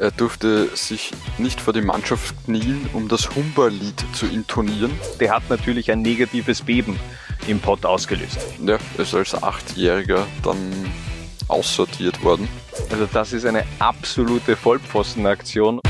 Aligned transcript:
Er 0.00 0.12
durfte 0.12 0.76
sich 0.76 1.10
nicht 1.38 1.60
vor 1.60 1.72
die 1.72 1.80
Mannschaft 1.80 2.32
knien, 2.44 2.88
um 2.92 3.08
das 3.08 3.34
Humber-Lied 3.34 4.04
zu 4.12 4.26
intonieren. 4.26 4.92
Der 5.18 5.34
hat 5.34 5.50
natürlich 5.50 5.90
ein 5.90 6.02
negatives 6.02 6.62
Beben 6.62 7.00
im 7.48 7.58
Pott 7.58 7.84
ausgelöst. 7.84 8.38
Ja, 8.64 8.78
er 8.96 9.02
ist 9.02 9.14
als 9.14 9.42
Achtjähriger 9.42 10.24
dann 10.44 10.72
aussortiert 11.48 12.22
worden. 12.22 12.48
Also 12.92 13.08
das 13.12 13.32
ist 13.32 13.44
eine 13.44 13.64
absolute 13.80 14.54
Vollpfostenaktion. 14.54 15.80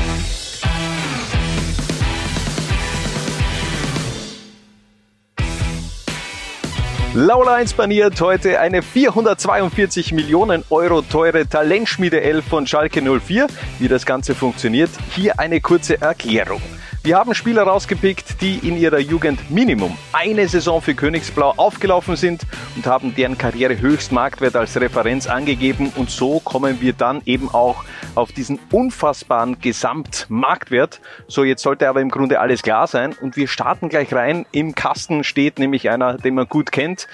Laula 7.15 7.55
1 7.55 7.73
baniert 7.73 8.21
heute 8.21 8.59
eine 8.59 8.83
442 8.83 10.11
Millionen 10.11 10.63
Euro 10.69 11.01
teure 11.01 11.47
Talentschmiede 11.47 12.21
11 12.21 12.45
von 12.45 12.67
Schalke 12.67 13.01
04. 13.01 13.47
Wie 13.79 13.87
das 13.87 14.05
Ganze 14.05 14.35
funktioniert, 14.35 14.91
hier 15.15 15.39
eine 15.39 15.59
kurze 15.59 15.99
Erklärung. 15.99 16.61
Wir 17.09 17.17
haben 17.17 17.33
Spieler 17.33 17.63
rausgepickt, 17.63 18.39
die 18.39 18.59
in 18.59 18.77
ihrer 18.77 18.99
Jugend 18.99 19.49
Minimum 19.49 19.97
eine 20.13 20.47
Saison 20.47 20.79
für 20.79 20.93
Königsblau 20.93 21.55
aufgelaufen 21.57 22.15
sind 22.15 22.43
und 22.75 22.85
haben 22.85 23.15
deren 23.15 23.35
Karriere 23.35 23.79
Höchstmarktwert 23.79 24.55
als 24.55 24.79
Referenz 24.79 25.25
angegeben 25.25 25.91
und 25.95 26.11
so 26.11 26.39
kommen 26.39 26.81
wir 26.81 26.93
dann 26.93 27.23
eben 27.25 27.49
auch 27.49 27.83
auf 28.13 28.31
diesen 28.31 28.59
unfassbaren 28.71 29.59
Gesamtmarktwert. 29.59 31.01
So, 31.27 31.43
jetzt 31.43 31.63
sollte 31.63 31.89
aber 31.89 31.99
im 32.01 32.09
Grunde 32.09 32.39
alles 32.39 32.61
klar 32.61 32.85
sein 32.85 33.15
und 33.19 33.37
wir 33.37 33.47
starten 33.47 33.89
gleich 33.89 34.13
rein. 34.13 34.45
Im 34.51 34.75
Kasten 34.75 35.23
steht 35.23 35.57
nämlich 35.57 35.89
einer, 35.89 36.17
den 36.17 36.35
man 36.35 36.47
gut 36.47 36.71
kennt. 36.71 37.07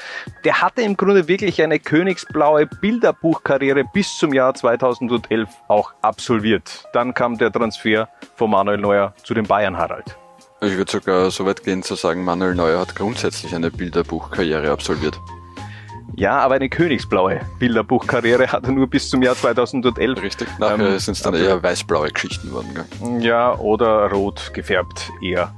Der 0.43 0.61
hatte 0.61 0.81
im 0.81 0.97
Grunde 0.97 1.29
wirklich 1.29 1.61
eine 1.61 1.79
königsblaue 1.79 2.65
Bilderbuchkarriere 2.65 3.85
bis 3.93 4.17
zum 4.17 4.33
Jahr 4.33 4.55
2011 4.55 5.47
auch 5.69 5.93
absolviert. 6.01 6.83
Dann 6.91 7.13
kam 7.13 7.37
der 7.37 7.49
Transfer 7.49 8.09
von 8.35 8.49
Manuel 8.49 8.79
Neuer 8.79 9.13
zu 9.23 9.33
den 9.33 9.45
Bayern. 9.45 9.84
Harald? 9.85 10.17
Ich 10.61 10.77
würde 10.77 10.91
sogar 10.91 11.29
so 11.31 11.45
weit 11.45 11.63
gehen 11.63 11.83
zu 11.83 11.95
sagen, 11.95 12.23
Manuel 12.23 12.55
Neuer 12.55 12.79
hat 12.79 12.95
grundsätzlich 12.95 13.53
eine 13.53 13.69
Bilderbuchkarriere 13.69 14.71
absolviert. 14.71 15.19
Ja, 16.15 16.39
aber 16.39 16.55
eine 16.55 16.69
königsblaue 16.69 17.41
Bilderbuchkarriere 17.59 18.51
hat 18.51 18.63
er 18.65 18.71
nur 18.71 18.87
bis 18.87 19.09
zum 19.09 19.21
Jahr 19.21 19.35
2011. 19.35 20.21
Richtig, 20.21 20.47
nachher 20.59 20.79
ähm, 20.79 20.99
sind 20.99 21.17
es 21.17 21.21
dann 21.21 21.35
eher 21.35 21.61
weißblaue 21.61 22.09
Geschichten 22.09 22.49
geworden. 22.49 22.69
Gell? 22.73 23.23
Ja, 23.23 23.55
oder 23.57 24.09
rot 24.11 24.53
gefärbt 24.53 25.11
eher, 25.21 25.53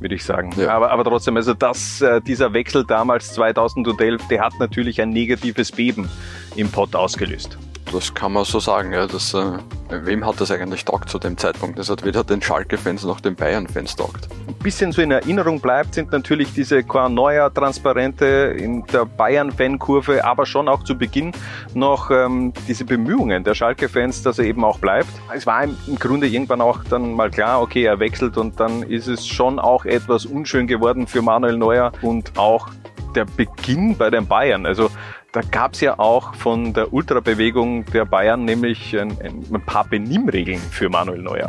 würde 0.00 0.14
ich 0.14 0.24
sagen. 0.24 0.52
Ja. 0.56 0.70
Aber, 0.70 0.90
aber 0.90 1.04
trotzdem, 1.04 1.36
also 1.36 1.54
das, 1.54 2.00
äh, 2.00 2.20
dieser 2.20 2.52
Wechsel 2.52 2.84
damals 2.84 3.34
2011, 3.34 4.26
der 4.28 4.40
hat 4.40 4.54
natürlich 4.58 5.00
ein 5.00 5.10
negatives 5.10 5.70
Beben 5.70 6.08
im 6.56 6.70
Pott 6.70 6.96
ausgelöst 6.96 7.58
das 7.92 8.14
kann 8.14 8.32
man 8.32 8.44
so 8.44 8.60
sagen. 8.60 8.92
Ja. 8.92 9.06
Das, 9.06 9.34
äh, 9.34 9.58
wem 9.90 10.24
hat 10.26 10.40
das 10.40 10.50
eigentlich 10.50 10.84
taugt 10.84 11.08
zu 11.08 11.18
dem 11.18 11.36
Zeitpunkt? 11.36 11.78
Das 11.78 11.90
hat 11.90 12.04
weder 12.04 12.24
den 12.24 12.42
Schalke-Fans 12.42 13.04
noch 13.04 13.20
den 13.20 13.34
Bayern-Fans 13.34 13.96
taugt. 13.96 14.28
Ein 14.46 14.54
bisschen 14.54 14.92
so 14.92 15.02
in 15.02 15.10
Erinnerung 15.10 15.60
bleibt, 15.60 15.94
sind 15.94 16.12
natürlich 16.12 16.52
diese 16.52 16.82
qua 16.82 17.08
neuer 17.08 17.52
Transparente 17.52 18.54
in 18.58 18.84
der 18.86 19.04
Bayern-Fankurve, 19.04 20.24
aber 20.24 20.46
schon 20.46 20.68
auch 20.68 20.84
zu 20.84 20.96
Beginn 20.96 21.32
noch 21.74 22.10
ähm, 22.10 22.52
diese 22.66 22.84
Bemühungen 22.84 23.44
der 23.44 23.54
Schalke-Fans, 23.54 24.22
dass 24.22 24.38
er 24.38 24.46
eben 24.46 24.64
auch 24.64 24.78
bleibt. 24.78 25.10
Es 25.34 25.46
war 25.46 25.64
im 25.64 25.98
Grunde 25.98 26.26
irgendwann 26.26 26.60
auch 26.60 26.84
dann 26.84 27.14
mal 27.14 27.30
klar, 27.30 27.60
okay, 27.60 27.84
er 27.84 28.00
wechselt 28.00 28.36
und 28.36 28.58
dann 28.60 28.82
ist 28.82 29.06
es 29.06 29.26
schon 29.26 29.58
auch 29.58 29.84
etwas 29.84 30.26
unschön 30.26 30.66
geworden 30.66 31.06
für 31.06 31.22
Manuel 31.22 31.56
Neuer 31.56 31.92
und 32.02 32.38
auch 32.38 32.68
der 33.14 33.24
Beginn 33.24 33.96
bei 33.96 34.10
den 34.10 34.26
Bayern. 34.26 34.66
Also 34.66 34.90
da 35.32 35.42
gab 35.42 35.74
es 35.74 35.80
ja 35.80 35.98
auch 35.98 36.34
von 36.34 36.72
der 36.72 36.92
Ultrabewegung 36.92 37.84
der 37.86 38.04
Bayern 38.04 38.44
nämlich 38.44 38.98
ein, 38.98 39.16
ein 39.20 39.62
paar 39.66 39.84
Benimmregeln 39.84 40.60
für 40.60 40.88
Manuel 40.88 41.22
Neuer. 41.22 41.48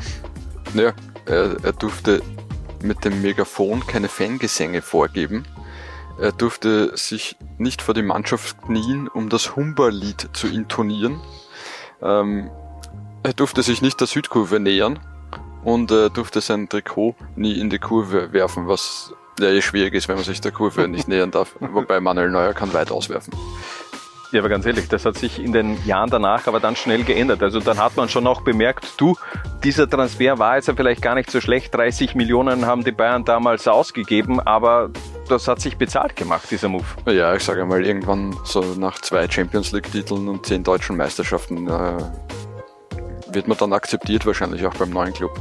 Ja, 0.74 0.94
er, 1.26 1.58
er 1.64 1.74
durfte 1.74 2.22
mit 2.84 3.04
dem 3.06 3.22
Megafon 3.22 3.86
keine 3.88 4.10
Fangesänge 4.10 4.82
vorgeben. 4.82 5.46
Er 6.20 6.32
durfte 6.34 6.96
sich 6.98 7.38
nicht 7.58 7.82
vor 7.82 7.94
die 7.94 8.02
Mannschaft 8.02 8.62
knien, 8.64 9.08
um 9.08 9.30
das 9.30 9.56
Humber-Lied 9.56 10.30
zu 10.34 10.48
intonieren. 10.48 11.22
Ähm, 12.02 12.50
er 13.24 13.34
durfte 13.34 13.64
sich 13.64 13.82
nicht 13.82 14.00
der 14.00 14.08
Südkurve 14.08 14.60
nähern 14.60 15.00
und 15.64 15.92
er 15.92 16.10
durfte 16.10 16.42
sein 16.42 16.68
Trikot 16.68 17.16
nie 17.36 17.60
in 17.60 17.70
die 17.70 17.80
Kurve 17.80 18.34
werfen, 18.34 18.68
was 18.68 19.14
ja 19.40 19.50
eh 19.50 19.62
schwierig 19.62 19.94
ist, 19.94 20.08
wenn 20.08 20.16
man 20.16 20.26
sich 20.26 20.42
der 20.42 20.52
Kurve 20.52 20.88
nicht 20.88 21.08
nähern 21.08 21.32
darf. 21.32 21.56
Wobei 21.60 22.00
Manuel 22.00 22.30
Neuer 22.30 22.54
kann 22.54 22.74
weit 22.74 22.92
auswerfen. 22.92 23.34
Ja, 24.32 24.42
aber 24.42 24.50
ganz 24.50 24.64
ehrlich, 24.68 24.88
das 24.88 25.06
hat 25.06 25.18
sich 25.18 25.40
in 25.40 25.54
den 25.54 25.84
Jahren 25.88 26.12
danach 26.12 26.46
aber 26.46 26.60
dann 26.60 26.76
schnell 26.76 27.04
geändert. 27.04 27.42
Also 27.42 27.60
dann 27.60 27.80
hat 27.80 27.98
man 27.98 28.10
schon 28.10 28.28
auch 28.28 28.42
bemerkt, 28.42 28.86
du, 28.98 29.16
dieser 29.64 29.90
Transfer 29.90 30.38
war 30.38 30.58
jetzt 30.58 30.68
ja 30.68 30.76
vielleicht 30.76 31.02
gar 31.02 31.16
nicht 31.16 31.32
so 31.32 31.42
schlecht. 31.42 31.74
30 31.74 32.14
Millionen 32.14 32.68
haben 32.68 32.84
die 32.84 32.92
Bayern 32.92 33.26
damals 33.26 33.68
ausgegeben, 33.68 34.40
aber 34.40 34.92
das 35.28 35.48
hat 35.48 35.62
sich 35.62 35.78
bezahlt 35.78 36.16
gemacht, 36.16 36.44
dieser 36.52 36.70
Move. 36.70 36.86
Ja, 37.08 37.34
ich 37.34 37.44
sage 37.44 37.66
mal, 37.66 37.84
irgendwann 37.84 38.38
so 38.44 38.62
nach 38.78 39.00
zwei 39.00 39.28
Champions 39.28 39.72
League-Titeln 39.72 40.28
und 40.28 40.46
zehn 40.46 40.64
deutschen 40.64 40.96
Meisterschaften 40.96 41.68
äh, 41.68 41.98
wird 43.32 43.48
man 43.48 43.58
dann 43.58 43.74
akzeptiert, 43.74 44.28
wahrscheinlich 44.28 44.64
auch 44.68 44.76
beim 44.76 44.92
neuen 44.92 45.14
Club. 45.14 45.32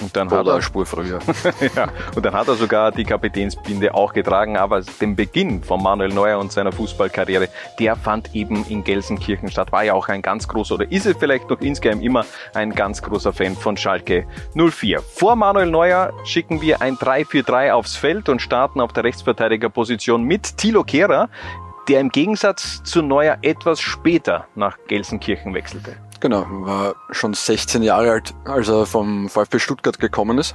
Und 0.00 0.16
dann 0.16 0.28
Oder 0.28 0.38
hat 0.38 0.46
er 0.46 0.62
Spur 0.62 0.86
früher. 0.86 1.18
ja, 1.76 1.88
und 2.14 2.24
dann 2.24 2.34
hat 2.34 2.48
er 2.48 2.54
sogar 2.54 2.92
die 2.92 3.04
Kapitänsbinde 3.04 3.94
auch 3.94 4.12
getragen, 4.12 4.56
aber 4.56 4.80
den 5.00 5.16
Beginn 5.16 5.62
von 5.62 5.82
Manuel 5.82 6.10
Neuer 6.10 6.38
und 6.38 6.52
seiner 6.52 6.72
Fußballkarriere, 6.72 7.48
der 7.78 7.96
fand 7.96 8.34
eben 8.34 8.64
in 8.68 8.84
Gelsenkirchen 8.84 9.50
statt. 9.50 9.72
War 9.72 9.84
ja 9.84 9.94
auch 9.94 10.08
ein 10.08 10.22
ganz 10.22 10.48
großer, 10.48 10.74
oder 10.74 10.90
ist 10.90 11.06
es 11.06 11.16
vielleicht 11.18 11.50
noch 11.50 11.60
insgeheim 11.60 12.00
immer 12.00 12.24
ein 12.54 12.74
ganz 12.74 13.02
großer 13.02 13.32
Fan 13.32 13.56
von 13.56 13.76
Schalke 13.76 14.26
04. 14.54 15.00
Vor 15.00 15.36
Manuel 15.36 15.70
Neuer 15.70 16.12
schicken 16.24 16.60
wir 16.60 16.80
ein 16.82 16.96
3-4-3 16.96 17.72
aufs 17.72 17.96
Feld 17.96 18.28
und 18.28 18.40
starten 18.40 18.80
auf 18.80 18.92
der 18.92 19.04
Rechtsverteidigerposition 19.04 20.22
mit 20.22 20.56
Thilo 20.56 20.84
Kehrer, 20.84 21.28
der 21.88 22.00
im 22.00 22.10
Gegensatz 22.10 22.82
zu 22.84 23.02
Neuer 23.02 23.38
etwas 23.42 23.80
später 23.80 24.46
nach 24.54 24.78
Gelsenkirchen 24.86 25.54
wechselte. 25.54 25.96
Genau, 26.20 26.46
war 26.50 26.96
schon 27.10 27.32
16 27.32 27.82
Jahre 27.82 28.12
alt, 28.12 28.34
als 28.44 28.68
er 28.68 28.84
vom 28.84 29.28
VfB 29.30 29.58
Stuttgart 29.58 29.98
gekommen 29.98 30.36
ist. 30.36 30.54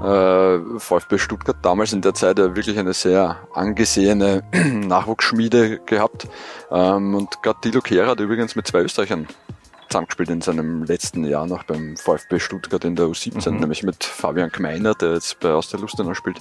Äh, 0.00 0.58
VfB 0.78 1.18
Stuttgart 1.18 1.56
damals 1.62 1.92
in 1.92 2.00
der 2.00 2.14
Zeit 2.14 2.38
wirklich 2.38 2.78
eine 2.78 2.94
sehr 2.94 3.36
angesehene 3.54 4.42
Nachwuchsschmiede 4.52 5.80
gehabt. 5.80 6.28
Ähm, 6.70 7.14
und 7.14 7.42
gerade 7.42 7.58
Dilo 7.62 7.82
Kehrer 7.82 8.08
hat 8.08 8.20
übrigens 8.20 8.56
mit 8.56 8.66
zwei 8.66 8.80
Österreichern 8.80 9.26
zusammengespielt 9.88 10.30
in 10.30 10.40
seinem 10.40 10.84
letzten 10.84 11.24
Jahr 11.24 11.46
noch 11.46 11.64
beim 11.64 11.96
VfB 11.96 12.38
Stuttgart 12.38 12.84
in 12.84 12.96
der 12.96 13.06
U17, 13.06 13.50
mhm. 13.50 13.60
nämlich 13.60 13.82
mit 13.82 14.02
Fabian 14.02 14.50
Kmeiner, 14.50 14.94
der 14.94 15.14
jetzt 15.14 15.40
bei 15.40 15.52
Austria 15.52 15.80
Lustenau 15.80 16.14
spielt, 16.14 16.40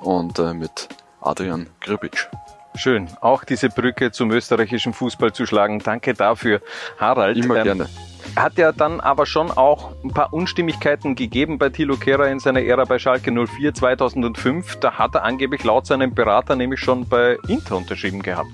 und 0.00 0.38
äh, 0.38 0.54
mit 0.54 0.88
Adrian 1.20 1.68
Grbic. 1.80 2.28
Schön, 2.74 3.08
auch 3.20 3.44
diese 3.44 3.68
Brücke 3.68 4.12
zum 4.12 4.30
österreichischen 4.30 4.92
Fußball 4.92 5.32
zu 5.32 5.44
schlagen. 5.44 5.80
Danke 5.80 6.14
dafür, 6.14 6.60
Harald. 6.98 7.36
Immer 7.36 7.56
ähm, 7.56 7.64
gerne. 7.64 7.88
Hat 8.36 8.58
ja 8.58 8.70
dann 8.72 9.00
aber 9.00 9.26
schon 9.26 9.50
auch 9.50 9.92
ein 10.04 10.10
paar 10.10 10.32
Unstimmigkeiten 10.32 11.16
gegeben 11.16 11.58
bei 11.58 11.68
Thilo 11.70 11.96
Kehrer 11.96 12.28
in 12.28 12.38
seiner 12.38 12.62
Ära 12.62 12.84
bei 12.84 12.98
Schalke 12.98 13.32
04 13.32 13.74
2005. 13.74 14.76
Da 14.76 14.92
hat 14.92 15.14
er 15.14 15.24
angeblich 15.24 15.64
laut 15.64 15.86
seinem 15.86 16.14
Berater 16.14 16.54
nämlich 16.54 16.80
schon 16.80 17.08
bei 17.08 17.38
Inter 17.48 17.76
unterschrieben 17.76 18.22
gehabt. 18.22 18.52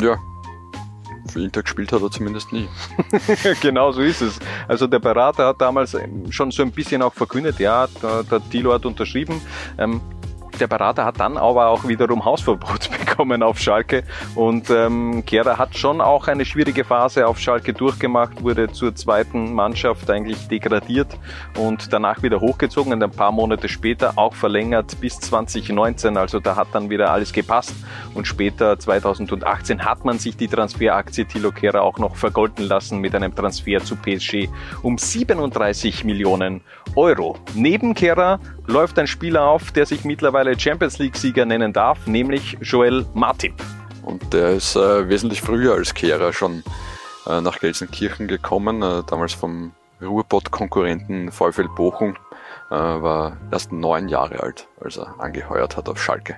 Ja, 0.00 0.16
für 1.34 1.42
Inter 1.42 1.62
gespielt 1.62 1.92
hat 1.92 2.00
er 2.00 2.10
zumindest 2.10 2.52
nie. 2.52 2.68
genau 3.60 3.90
so 3.92 4.02
ist 4.02 4.20
es. 4.20 4.38
Also 4.68 4.86
der 4.86 5.00
Berater 5.00 5.48
hat 5.48 5.60
damals 5.60 5.96
schon 6.30 6.50
so 6.50 6.62
ein 6.62 6.70
bisschen 6.70 7.02
auch 7.02 7.12
verkündet, 7.12 7.58
ja, 7.58 7.88
der, 8.02 8.22
der 8.22 8.40
Thilo 8.50 8.72
hat 8.72 8.86
unterschrieben. 8.86 9.40
Ähm, 9.76 10.00
der 10.58 10.66
Berater 10.66 11.04
hat 11.04 11.20
dann 11.20 11.36
aber 11.36 11.68
auch 11.68 11.86
wiederum 11.86 12.24
Hausverbot 12.24 12.90
bekommen 12.90 13.03
auf 13.18 13.58
Schalke 13.58 14.04
und 14.34 14.70
ähm, 14.70 15.24
Kehrer 15.24 15.58
hat 15.58 15.76
schon 15.76 16.00
auch 16.00 16.28
eine 16.28 16.44
schwierige 16.44 16.84
Phase 16.84 17.26
auf 17.26 17.38
Schalke 17.38 17.72
durchgemacht, 17.72 18.42
wurde 18.42 18.70
zur 18.72 18.94
zweiten 18.94 19.52
Mannschaft 19.54 20.10
eigentlich 20.10 20.48
degradiert 20.48 21.18
und 21.58 21.92
danach 21.92 22.22
wieder 22.22 22.40
hochgezogen 22.40 22.92
und 22.92 23.02
ein 23.02 23.10
paar 23.10 23.32
Monate 23.32 23.68
später 23.68 24.14
auch 24.16 24.34
verlängert 24.34 25.00
bis 25.00 25.18
2019. 25.20 26.16
Also 26.16 26.40
da 26.40 26.56
hat 26.56 26.68
dann 26.72 26.90
wieder 26.90 27.10
alles 27.10 27.32
gepasst 27.32 27.74
und 28.14 28.26
später 28.26 28.78
2018 28.78 29.84
hat 29.84 30.04
man 30.04 30.18
sich 30.18 30.36
die 30.36 30.48
Transferaktie 30.48 31.24
Tilo 31.24 31.52
Kehrer 31.52 31.82
auch 31.82 31.98
noch 31.98 32.16
vergolden 32.16 32.66
lassen 32.66 32.98
mit 32.98 33.14
einem 33.14 33.34
Transfer 33.34 33.80
zu 33.80 33.96
PSG 33.96 34.48
um 34.82 34.98
37 34.98 36.04
Millionen 36.04 36.62
Euro. 36.96 37.36
Neben 37.54 37.94
Kehrer 37.94 38.40
läuft 38.66 38.98
ein 38.98 39.06
Spieler 39.06 39.44
auf, 39.44 39.72
der 39.72 39.86
sich 39.86 40.04
mittlerweile 40.04 40.58
Champions 40.58 40.98
League-Sieger 40.98 41.44
nennen 41.44 41.72
darf, 41.72 42.06
nämlich 42.06 42.56
Joel 42.60 43.03
Matip. 43.12 43.54
Und 44.02 44.32
der 44.32 44.50
ist 44.50 44.76
äh, 44.76 45.08
wesentlich 45.08 45.42
früher 45.42 45.74
als 45.74 45.94
Kehrer 45.94 46.32
schon 46.32 46.62
äh, 47.26 47.40
nach 47.40 47.58
Gelsenkirchen 47.58 48.28
gekommen, 48.28 48.82
äh, 48.82 49.02
damals 49.06 49.32
vom 49.32 49.72
Ruhrpott-Konkurrenten 50.00 51.32
VfL 51.32 51.68
Bochum, 51.74 52.16
äh, 52.70 52.74
war 52.74 53.36
erst 53.50 53.72
neun 53.72 54.08
Jahre 54.08 54.40
alt, 54.40 54.68
als 54.80 54.98
er 54.98 55.18
angeheuert 55.18 55.76
hat 55.76 55.88
auf 55.88 56.02
Schalke. 56.02 56.36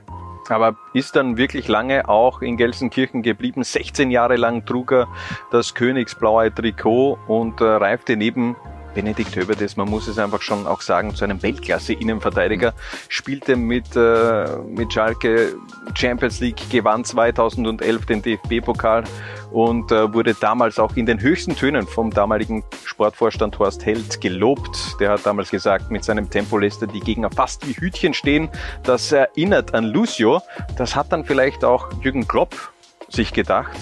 Aber 0.49 0.77
ist 0.93 1.17
dann 1.17 1.37
wirklich 1.37 1.67
lange 1.67 2.09
auch 2.09 2.41
in 2.41 2.57
Gelsenkirchen 2.57 3.23
geblieben. 3.23 3.65
16 3.65 4.11
Jahre 4.11 4.37
lang 4.37 4.65
trug 4.65 4.93
er 4.93 5.09
das 5.51 5.75
königsblaue 5.75 6.55
Trikot 6.55 7.19
und 7.27 7.61
äh, 7.61 7.65
reifte 7.65 8.17
neben 8.17 8.55
Benedikt 8.97 9.37
Höberdes, 9.37 9.77
man 9.77 9.91
muss 9.91 10.09
es 10.09 10.19
einfach 10.19 10.41
schon 10.41 10.67
auch 10.67 10.81
sagen, 10.81 11.15
zu 11.15 11.25
einem 11.25 11.43
Weltklasse-Innenverteidiger, 11.43 12.73
spielte 13.11 13.55
mit, 13.55 13.95
äh, 13.95 14.47
mit 14.71 14.91
Schalke 14.91 15.55
Champions 15.95 16.41
League, 16.41 16.71
gewann 16.71 17.05
2011 17.05 18.07
den 18.07 18.23
DFB-Pokal 18.23 19.05
und 19.53 19.93
äh, 19.93 20.15
wurde 20.15 20.33
damals 20.33 20.79
auch 20.79 20.97
in 20.97 21.05
den 21.05 21.21
höchsten 21.21 21.55
Tönen 21.55 21.87
vom 21.87 22.11
damaligen 22.11 22.65
Sportvorstand 22.87 23.59
Horst 23.59 23.85
Held 23.85 24.23
gelobt. 24.23 24.97
Der 24.99 25.11
hat 25.11 25.27
damals 25.27 25.51
gesagt, 25.51 25.91
mit 25.91 26.03
seinem 26.03 26.31
Tempo 26.31 26.57
lässt 26.57 26.81
er 26.81 26.89
die 26.89 27.01
Gegner 27.01 27.31
fast 27.31 27.69
wie 27.69 27.75
Hütchen 27.75 28.15
stehen. 28.15 28.49
Das 28.83 29.13
erinnert 29.13 29.75
an 29.75 29.85
Lucio. 29.85 30.41
Das 30.79 30.97
hat 30.97 31.13
dann 31.13 31.27
vielleicht 31.27 31.65
auch 31.65 31.89
Jürgen 32.03 32.27
Klopp 32.27 32.73
sich 33.11 33.35
gedacht 33.35 33.77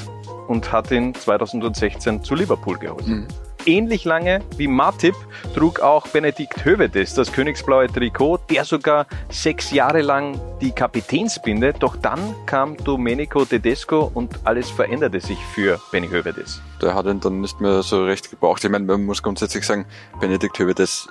und 0.48 0.72
hat 0.72 0.90
ihn 0.90 1.14
2016 1.14 2.24
zu 2.24 2.34
Liverpool 2.34 2.78
geholt. 2.78 3.06
Mhm. 3.06 3.28
Ähnlich 3.66 4.04
lange 4.04 4.40
wie 4.58 4.68
Matip 4.68 5.14
trug 5.54 5.80
auch 5.80 6.06
Benedikt 6.08 6.64
Hövedes 6.64 7.14
das 7.14 7.32
königsblaue 7.32 7.86
Trikot, 7.86 8.40
der 8.50 8.64
sogar 8.64 9.06
sechs 9.30 9.70
Jahre 9.70 10.02
lang 10.02 10.38
die 10.60 10.72
Kapitänsbinde. 10.72 11.72
Doch 11.72 11.96
dann 11.96 12.34
kam 12.44 12.76
Domenico 12.76 13.44
Tedesco 13.44 14.10
und 14.12 14.38
alles 14.44 14.68
veränderte 14.70 15.20
sich 15.20 15.38
für 15.54 15.80
Benny 15.90 16.08
Hövedes. 16.08 16.60
Der 16.82 16.94
hat 16.94 17.06
ihn 17.06 17.20
dann 17.20 17.40
nicht 17.40 17.60
mehr 17.60 17.82
so 17.82 18.04
recht 18.04 18.30
gebraucht. 18.30 18.62
Ich 18.64 18.70
meine, 18.70 18.84
man 18.84 19.04
muss 19.04 19.22
grundsätzlich 19.22 19.64
sagen, 19.64 19.86
Benedikt 20.20 20.58
Hövedes 20.58 21.08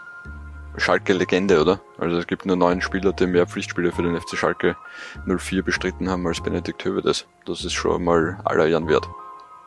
Schalke-Legende, 0.78 1.60
oder? 1.60 1.82
Also 1.98 2.18
es 2.18 2.28
gibt 2.28 2.46
nur 2.46 2.56
neun 2.56 2.82
Spieler, 2.82 3.14
die 3.14 3.28
mehr 3.28 3.48
Pflichtspiele 3.48 3.92
für 3.92 4.04
den 4.04 4.20
FC 4.20 4.38
Schalke 4.38 4.76
04 5.26 5.64
bestritten 5.64 6.10
haben 6.10 6.26
als 6.28 6.42
Benedikt 6.42 6.86
Hövedes. 6.86 7.26
Das 7.46 7.64
ist 7.66 7.74
schon 7.74 8.04
mal 8.04 8.40
aller 8.46 8.68
Jahren 8.68 8.88
wert. 8.88 9.08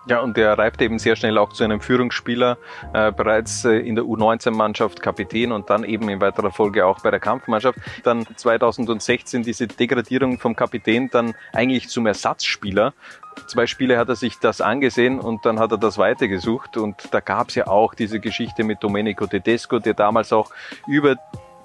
Ja, 0.09 0.21
und 0.21 0.39
er 0.39 0.57
reifte 0.57 0.85
eben 0.85 1.01
sehr 1.01 1.17
schnell 1.17 1.37
auch 1.37 1.53
zu 1.53 1.65
einem 1.65 1.81
Führungsspieler, 1.81 2.59
äh, 2.95 3.11
bereits 3.11 3.65
äh, 3.65 3.79
in 3.79 3.97
der 3.97 4.05
U19-Mannschaft 4.05 5.03
Kapitän 5.03 5.51
und 5.51 5.69
dann 5.69 5.83
eben 5.83 6.09
in 6.09 6.21
weiterer 6.21 6.53
Folge 6.53 6.87
auch 6.87 7.01
bei 7.01 7.11
der 7.11 7.19
Kampfmannschaft. 7.19 7.81
Dann 8.05 8.25
2016 8.37 9.43
diese 9.43 9.67
Degradierung 9.67 10.39
vom 10.39 10.55
Kapitän 10.55 11.11
dann 11.11 11.35
eigentlich 11.53 11.89
zum 11.89 12.07
Ersatzspieler. 12.07 12.95
Zwei 13.49 13.67
Spiele 13.67 13.99
hat 13.99 14.09
er 14.09 14.15
sich 14.15 14.39
das 14.39 14.61
angesehen 14.61 15.19
und 15.19 15.45
dann 15.45 15.59
hat 15.59 15.73
er 15.73 15.79
das 15.79 15.99
weitergesucht 15.99 16.77
und 16.77 17.09
da 17.11 17.19
gab 17.19 17.49
es 17.49 17.57
ja 17.57 17.67
auch 17.67 17.93
diese 17.93 18.21
Geschichte 18.21 18.63
mit 18.63 18.83
Domenico 18.83 19.27
Tedesco, 19.27 19.81
der 19.81 19.95
damals 19.95 20.33
auch 20.33 20.51
über 20.87 21.17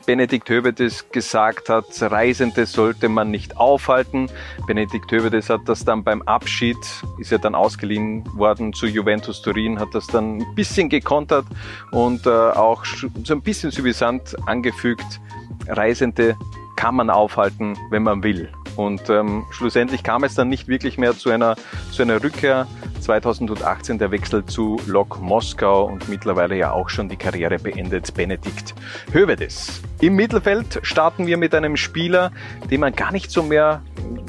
Benedikt 0.06 0.50
Hövedes 0.50 1.09
gesagt 1.12 1.69
hat, 1.69 1.86
Reisende 2.01 2.65
sollte 2.65 3.09
man 3.09 3.31
nicht 3.31 3.57
aufhalten. 3.57 4.30
Benedikt 4.68 5.12
Hövedes 5.12 5.50
hat 5.50 5.62
das 5.65 5.86
dann 5.86 6.03
beim 6.03 6.21
Abschied, 6.24 6.77
ist 7.19 7.31
ja 7.31 7.38
dann 7.38 7.56
ausgeliehen 7.56 8.25
worden 8.38 8.74
zu 8.74 8.88
Juventus 8.88 9.42
Turin, 9.42 9.80
hat 9.80 9.94
das 9.94 10.07
dann 10.07 10.42
ein 10.42 10.56
bisschen 10.56 10.89
gekontert 10.89 11.45
und 11.92 12.25
äh, 12.25 12.30
auch 12.30 12.83
so 12.86 13.33
ein 13.33 13.42
bisschen 13.42 13.71
suffisant 13.71 14.36
angefügt, 14.48 15.19
Reisende 15.68 16.36
kann 16.75 16.95
man 16.95 17.09
aufhalten, 17.09 17.77
wenn 17.92 18.04
man 18.04 18.24
will. 18.24 18.51
Und 18.75 19.09
ähm, 19.09 19.45
schlussendlich 19.51 20.03
kam 20.03 20.23
es 20.23 20.35
dann 20.35 20.50
nicht 20.50 20.68
wirklich 20.68 20.97
mehr 20.97 21.18
zu 21.18 21.29
einer, 21.29 21.56
zu 21.91 22.01
einer 22.01 22.23
Rückkehr. 22.23 22.68
2018 23.00 23.97
der 23.97 24.12
Wechsel 24.12 24.45
zu 24.45 24.79
Lok 24.85 25.19
Moskau 25.21 25.85
und 25.85 26.07
mittlerweile 26.07 26.56
ja 26.56 26.71
auch 26.71 26.89
schon 26.89 27.09
die 27.09 27.18
Karriere 27.18 27.57
beendet, 27.57 28.13
Benedikt 28.13 28.75
Hövedes. 29.12 29.81
Im 30.01 30.15
Mittelfeld 30.15 30.79
starten 30.83 31.25
wir 31.25 31.38
mit 31.38 31.56
einem 31.56 31.77
Spieler, 31.77 32.31
den 32.69 32.79
man 32.79 32.95
gar 32.95 33.12
nicht 33.12 33.31
so 33.31 33.44
mehr 33.44 33.81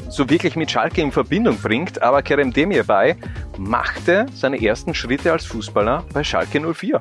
so 0.09 0.29
wirklich 0.29 0.57
mit 0.57 0.71
Schalke 0.71 1.01
in 1.01 1.13
Verbindung 1.13 1.59
bringt, 1.59 2.03
aber 2.03 2.23
Kerem 2.23 2.53
Demirbay 2.53 3.17
machte 3.59 4.27
seine 4.35 4.63
ersten 4.63 4.95
Schritte 4.95 5.33
als 5.33 5.47
Fußballer 5.47 6.05
bei 6.13 6.25
Schalke 6.25 6.61
04. 6.61 7.01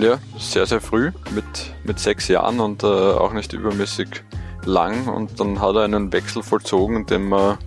Ja, 0.00 0.18
sehr, 0.38 0.66
sehr 0.66 0.80
früh, 0.80 1.12
mit, 1.34 1.44
mit 1.84 1.98
sechs 1.98 2.28
Jahren 2.28 2.60
und 2.60 2.82
äh, 2.82 2.86
auch 2.86 3.32
nicht 3.32 3.52
übermäßig 3.52 4.22
lang 4.64 5.08
und 5.08 5.38
dann 5.40 5.60
hat 5.60 5.74
er 5.76 5.84
einen 5.84 6.12
Wechsel 6.12 6.42
vollzogen, 6.42 7.06
den 7.06 7.28
man 7.28 7.58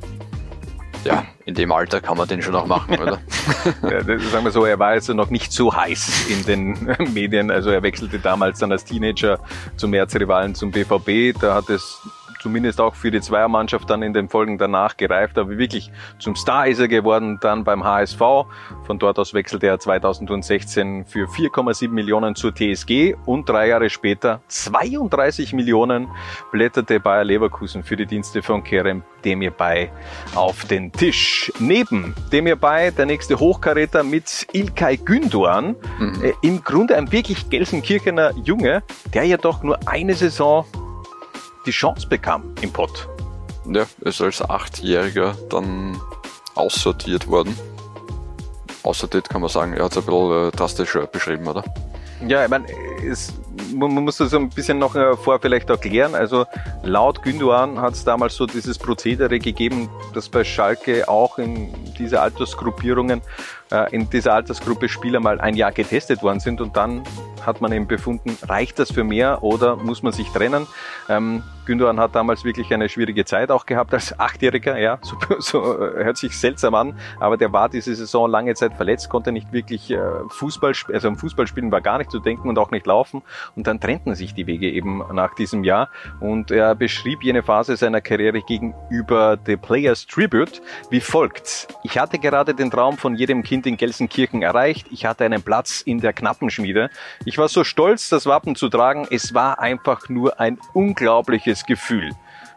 ja, 1.05 1.23
in 1.45 1.53
dem 1.53 1.71
Alter 1.71 2.01
kann 2.01 2.17
man 2.17 2.27
den 2.27 2.41
schon 2.41 2.55
auch 2.55 2.65
machen, 2.65 2.97
oder? 2.97 3.19
ja, 3.83 4.03
sagen 4.03 4.43
wir 4.43 4.51
so, 4.51 4.65
er 4.65 4.79
war 4.79 4.87
also 4.89 5.13
noch 5.13 5.29
nicht 5.29 5.51
so 5.51 5.73
heiß 5.73 6.27
in 6.29 6.45
den 6.45 6.95
Medien. 7.13 7.51
Also 7.51 7.69
er 7.69 7.83
wechselte 7.83 8.17
damals 8.17 8.59
dann 8.59 8.71
als 8.71 8.85
Teenager 8.85 9.39
zum 9.77 9.93
Erzrivalen 9.93 10.55
zum 10.55 10.71
BVB. 10.71 11.39
Da 11.39 11.53
hat 11.53 11.69
es 11.69 12.01
zumindest 12.45 12.79
auch 12.79 12.93
für 12.93 13.09
die 13.09 13.21
Zweiermannschaft 13.21 13.89
dann 13.89 14.03
in 14.03 14.13
den 14.13 14.29
Folgen 14.29 14.59
danach 14.59 14.97
gereift. 14.97 15.39
Aber 15.39 15.57
wirklich 15.57 15.91
zum 16.19 16.35
Star 16.35 16.67
ist 16.67 16.77
er 16.77 16.87
geworden, 16.87 17.39
dann 17.41 17.63
beim 17.63 17.83
HSV. 17.83 18.19
Von 18.19 18.99
dort 18.99 19.17
aus 19.17 19.33
wechselte 19.33 19.65
er 19.65 19.79
2016 19.79 21.05
für 21.05 21.25
4,7 21.27 21.89
Millionen 21.89 22.35
zur 22.35 22.53
TSG 22.53 23.15
und 23.25 23.49
drei 23.49 23.69
Jahre 23.69 23.89
später 23.89 24.41
32 24.47 25.53
Millionen 25.53 26.07
blätterte 26.51 26.99
Bayer 26.99 27.23
Leverkusen 27.23 27.83
für 27.83 27.95
die 27.95 28.05
Dienste 28.05 28.43
von 28.43 28.63
Kerem 28.63 29.01
Demirbay 29.23 29.89
auf 30.35 30.65
den 30.65 30.91
Tisch. 30.91 31.51
Neben 31.57 32.13
Demirbay 32.31 32.91
der 32.91 33.07
nächste 33.07 33.39
Hochkaräter 33.39 34.03
mit 34.03 34.45
Ilkay 34.53 34.99
Gündoğan, 35.03 35.73
mhm. 35.97 36.23
äh, 36.23 36.33
im 36.43 36.63
Grunde 36.63 36.95
ein 36.95 37.11
wirklich 37.11 37.49
Gelsenkirchener 37.49 38.33
Junge, 38.43 38.83
der 39.15 39.23
ja 39.23 39.37
doch 39.37 39.63
nur 39.63 39.79
eine 39.87 40.13
Saison 40.13 40.63
die 41.65 41.71
Chance 41.71 42.07
bekam 42.07 42.53
im 42.61 42.71
Pott. 42.71 43.07
Ja, 43.67 43.85
ist 44.01 44.21
als 44.21 44.47
Achtjähriger 44.47 45.35
dann 45.49 45.99
aussortiert 46.53 47.27
worden. 47.27 47.57
Aussortiert 48.83 49.29
kann 49.29 49.41
man 49.41 49.49
sagen, 49.49 49.73
er 49.73 49.85
hat 49.85 49.91
es 49.93 49.97
ein 49.97 50.05
bisschen 50.05 50.47
äh, 50.47 50.51
drastischer 50.51 51.07
beschrieben, 51.07 51.47
oder? 51.47 51.63
Ja, 52.27 52.43
ich 52.43 52.49
meine, 52.49 52.65
es, 53.03 53.33
man, 53.73 53.91
muss 54.03 54.17
das 54.17 54.33
ein 54.33 54.49
bisschen 54.49 54.79
noch 54.79 54.95
äh, 54.95 55.15
vor 55.15 55.39
vielleicht 55.39 55.69
erklären. 55.69 56.15
Also 56.15 56.45
laut 56.83 57.21
Gündogan 57.23 57.79
hat 57.79 57.93
es 57.93 58.03
damals 58.03 58.35
so 58.35 58.45
dieses 58.45 58.77
Prozedere 58.77 59.39
gegeben, 59.39 59.89
dass 60.13 60.29
bei 60.29 60.43
Schalke 60.43 61.07
auch 61.07 61.37
in 61.37 61.73
diese 61.97 62.21
Altersgruppierungen, 62.21 63.21
äh, 63.71 63.93
in 63.93 64.09
dieser 64.09 64.33
Altersgruppe 64.33 64.89
Spieler 64.89 65.19
mal 65.19 65.39
ein 65.39 65.55
Jahr 65.55 65.71
getestet 65.71 66.21
worden 66.23 66.39
sind 66.39 66.61
und 66.61 66.75
dann 66.77 67.03
hat 67.45 67.61
man 67.61 67.71
eben 67.71 67.87
befunden, 67.87 68.37
reicht 68.47 68.79
das 68.79 68.91
für 68.91 69.03
mehr 69.03 69.43
oder 69.43 69.75
muss 69.75 70.03
man 70.03 70.13
sich 70.13 70.29
trennen? 70.29 70.67
Ähm, 71.09 71.43
Gündogan 71.65 71.99
hat 71.99 72.15
damals 72.15 72.43
wirklich 72.43 72.73
eine 72.73 72.89
schwierige 72.89 73.25
Zeit 73.25 73.51
auch 73.51 73.65
gehabt 73.65 73.93
als 73.93 74.19
Achtjähriger, 74.19 74.77
ja, 74.77 74.99
so, 75.01 75.15
so 75.39 75.61
äh, 75.81 76.03
hört 76.03 76.17
sich 76.17 76.37
seltsam 76.37 76.75
an, 76.75 76.97
aber 77.19 77.37
der 77.37 77.51
war 77.53 77.69
diese 77.69 77.95
Saison 77.95 78.29
lange 78.29 78.53
Zeit 78.55 78.73
verletzt, 78.73 79.09
konnte 79.09 79.31
nicht 79.31 79.51
wirklich 79.51 79.91
äh, 79.91 79.99
Fußball, 80.29 80.73
also 80.93 81.07
am 81.07 81.17
Fußballspielen 81.17 81.71
war 81.71 81.81
gar 81.81 81.97
nicht 81.97 82.11
zu 82.11 82.19
denken 82.19 82.49
und 82.49 82.57
auch 82.57 82.71
nicht 82.71 82.85
laufen 82.85 83.21
und 83.55 83.67
dann 83.67 83.79
trennten 83.79 84.15
sich 84.15 84.33
die 84.33 84.47
Wege 84.47 84.69
eben 84.69 85.03
nach 85.13 85.35
diesem 85.35 85.63
Jahr 85.63 85.89
und 86.19 86.51
er 86.51 86.75
beschrieb 86.75 87.23
jene 87.23 87.43
Phase 87.43 87.75
seiner 87.75 88.01
Karriere 88.01 88.41
gegenüber 88.41 89.37
The 89.45 89.57
Players 89.57 90.05
Tribute 90.07 90.61
wie 90.89 90.99
folgt. 90.99 91.67
Ich 91.83 91.97
hatte 91.97 92.19
gerade 92.19 92.53
den 92.53 92.71
Traum 92.71 92.97
von 92.97 93.15
jedem 93.15 93.43
Kind 93.43 93.65
in 93.65 93.77
Gelsenkirchen 93.77 94.41
erreicht, 94.41 94.87
ich 94.91 95.05
hatte 95.05 95.25
einen 95.25 95.41
Platz 95.41 95.81
in 95.81 95.99
der 95.99 96.13
Knappenschmiede, 96.13 96.89
ich 97.25 97.37
war 97.37 97.47
so 97.47 97.63
stolz, 97.63 98.09
das 98.09 98.25
Wappen 98.25 98.55
zu 98.55 98.69
tragen, 98.69 99.07
es 99.09 99.33
war 99.33 99.59
einfach 99.59 100.09
nur 100.09 100.39
ein 100.39 100.57
unglaubliches 100.73 101.65
Gefühl. 101.65 102.11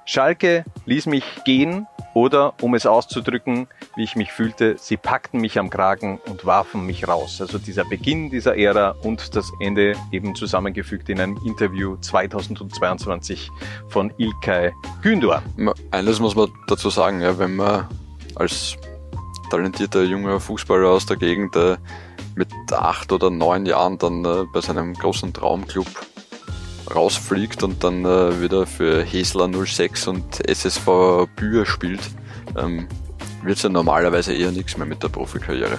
Schalke 0.09 0.65
ließ 0.87 1.05
mich 1.05 1.23
gehen 1.45 1.87
oder, 2.15 2.55
um 2.63 2.75
es 2.75 2.87
auszudrücken, 2.87 3.69
wie 3.95 4.05
ich 4.05 4.17
mich 4.17 4.33
fühlte, 4.33 4.77
sie 4.79 4.97
packten 4.97 5.39
mich 5.39 5.59
am 5.59 5.69
Kragen 5.69 6.19
und 6.27 6.47
warfen 6.47 6.87
mich 6.87 7.07
raus. 7.07 7.43
Also 7.43 7.59
dieser 7.59 7.85
Beginn 7.85 8.31
dieser 8.31 8.57
Ära 8.57 8.93
und 9.03 9.37
das 9.37 9.53
Ende 9.61 9.97
eben 10.11 10.35
zusammengefügt 10.35 11.11
in 11.11 11.21
einem 11.21 11.39
Interview 11.45 11.99
2022 12.01 13.51
von 13.89 14.11
Ilkay 14.17 14.73
Gündoğan. 15.03 15.43
Eines 15.91 16.21
muss 16.21 16.35
man 16.35 16.49
dazu 16.69 16.89
sagen, 16.89 17.21
ja, 17.21 17.39
wenn 17.39 17.57
man 17.57 17.87
als 18.35 18.79
talentierter 19.51 20.05
junger 20.05 20.41
Fußballer 20.41 20.89
aus 20.89 21.05
der 21.05 21.19
Gegend 21.19 21.55
äh, 21.55 21.77
mit 22.35 22.49
acht 22.73 23.13
oder 23.13 23.29
neun 23.29 23.67
Jahren 23.67 23.99
dann 23.99 24.25
äh, 24.25 24.45
bei 24.55 24.63
seinem 24.63 24.95
großen 24.95 25.35
Traumclub 25.35 25.87
rausfliegt 26.95 27.63
und 27.63 27.85
dann 27.85 28.05
äh, 28.05 28.41
wieder 28.41 28.67
für 28.67 29.03
Hesler 29.03 29.49
06 29.53 30.09
und 30.09 30.49
SSV 30.49 31.27
Bühr 31.37 31.67
spielt, 31.67 32.01
ähm, 32.57 32.89
wird 33.43 33.57
es 33.57 33.63
ja 33.63 33.69
normalerweise 33.69 34.35
eher 34.35 34.51
nichts 34.51 34.77
mehr 34.77 34.87
mit 34.87 35.03
der 35.03 35.09
Profikarriere. 35.09 35.79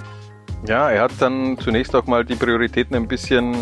Ja, 0.67 0.89
er 0.89 1.03
hat 1.03 1.11
dann 1.19 1.57
zunächst 1.57 1.95
auch 1.95 2.05
mal 2.05 2.25
die 2.25 2.35
Prioritäten 2.35 2.95
ein 2.95 3.07
bisschen, 3.07 3.55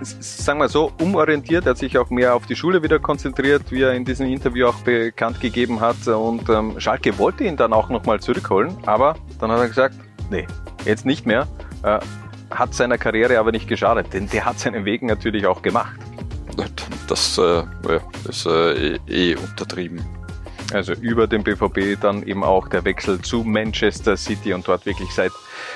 sagen 0.00 0.58
wir 0.58 0.68
so, 0.68 0.90
umorientiert. 1.00 1.66
Er 1.66 1.70
hat 1.70 1.78
sich 1.78 1.98
auch 1.98 2.08
mehr 2.10 2.34
auf 2.34 2.46
die 2.46 2.56
Schule 2.56 2.82
wieder 2.82 2.98
konzentriert, 2.98 3.70
wie 3.70 3.82
er 3.82 3.92
in 3.92 4.04
diesem 4.04 4.26
Interview 4.26 4.68
auch 4.68 4.76
bekannt 4.76 5.40
gegeben 5.40 5.80
hat. 5.80 6.06
Und 6.08 6.48
ähm, 6.48 6.80
Schalke 6.80 7.18
wollte 7.18 7.44
ihn 7.44 7.56
dann 7.56 7.72
auch 7.72 7.90
nochmal 7.90 8.20
zurückholen, 8.20 8.74
aber 8.86 9.16
dann 9.38 9.50
hat 9.50 9.60
er 9.60 9.68
gesagt, 9.68 9.94
nee, 10.30 10.46
jetzt 10.86 11.04
nicht 11.04 11.26
mehr. 11.26 11.46
Äh, 11.82 12.00
hat 12.50 12.74
seiner 12.74 12.98
Karriere 12.98 13.38
aber 13.38 13.52
nicht 13.52 13.68
geschadet, 13.68 14.12
denn 14.12 14.28
der 14.28 14.44
hat 14.44 14.58
seinen 14.58 14.84
Weg 14.84 15.02
natürlich 15.02 15.46
auch 15.46 15.62
gemacht. 15.62 15.98
Das 17.08 17.38
äh, 17.38 17.62
ist 18.28 18.46
äh, 18.46 18.94
eh, 18.94 18.98
eh 19.08 19.36
untertrieben. 19.36 20.04
Also 20.72 20.92
über 20.92 21.26
den 21.26 21.42
BVB 21.42 22.00
dann 22.00 22.22
eben 22.22 22.44
auch 22.44 22.68
der 22.68 22.84
Wechsel 22.84 23.20
zu 23.20 23.42
Manchester 23.42 24.16
City 24.16 24.52
und 24.52 24.68
dort 24.68 24.86
wirklich 24.86 25.10
seit 25.10 25.32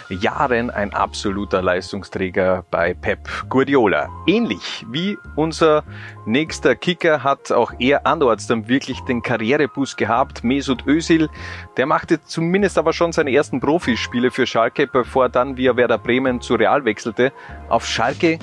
Jahren 0.08 0.70
ein 0.70 0.92
absoluter 0.92 1.62
Leistungsträger 1.62 2.64
bei 2.70 2.94
Pep 2.94 3.28
Guardiola. 3.48 4.08
Ähnlich 4.26 4.84
wie 4.90 5.18
unser 5.36 5.84
nächster 6.26 6.74
Kicker 6.74 7.22
hat 7.22 7.52
auch 7.52 7.72
er 7.78 8.06
anderorts 8.06 8.46
dann 8.46 8.68
wirklich 8.68 9.00
den 9.00 9.22
Karriereboost 9.22 9.96
gehabt. 9.96 10.44
Mesut 10.44 10.86
Özil, 10.86 11.28
der 11.76 11.86
machte 11.86 12.22
zumindest 12.24 12.78
aber 12.78 12.92
schon 12.92 13.12
seine 13.12 13.32
ersten 13.32 13.60
Profispiele 13.60 14.30
für 14.30 14.46
Schalke, 14.46 14.86
bevor 14.86 15.26
er 15.26 15.28
dann 15.30 15.56
via 15.56 15.76
Werder 15.76 15.98
Bremen 15.98 16.40
zu 16.40 16.54
Real 16.54 16.84
wechselte. 16.84 17.32
Auf 17.68 17.86
Schalke 17.86 18.38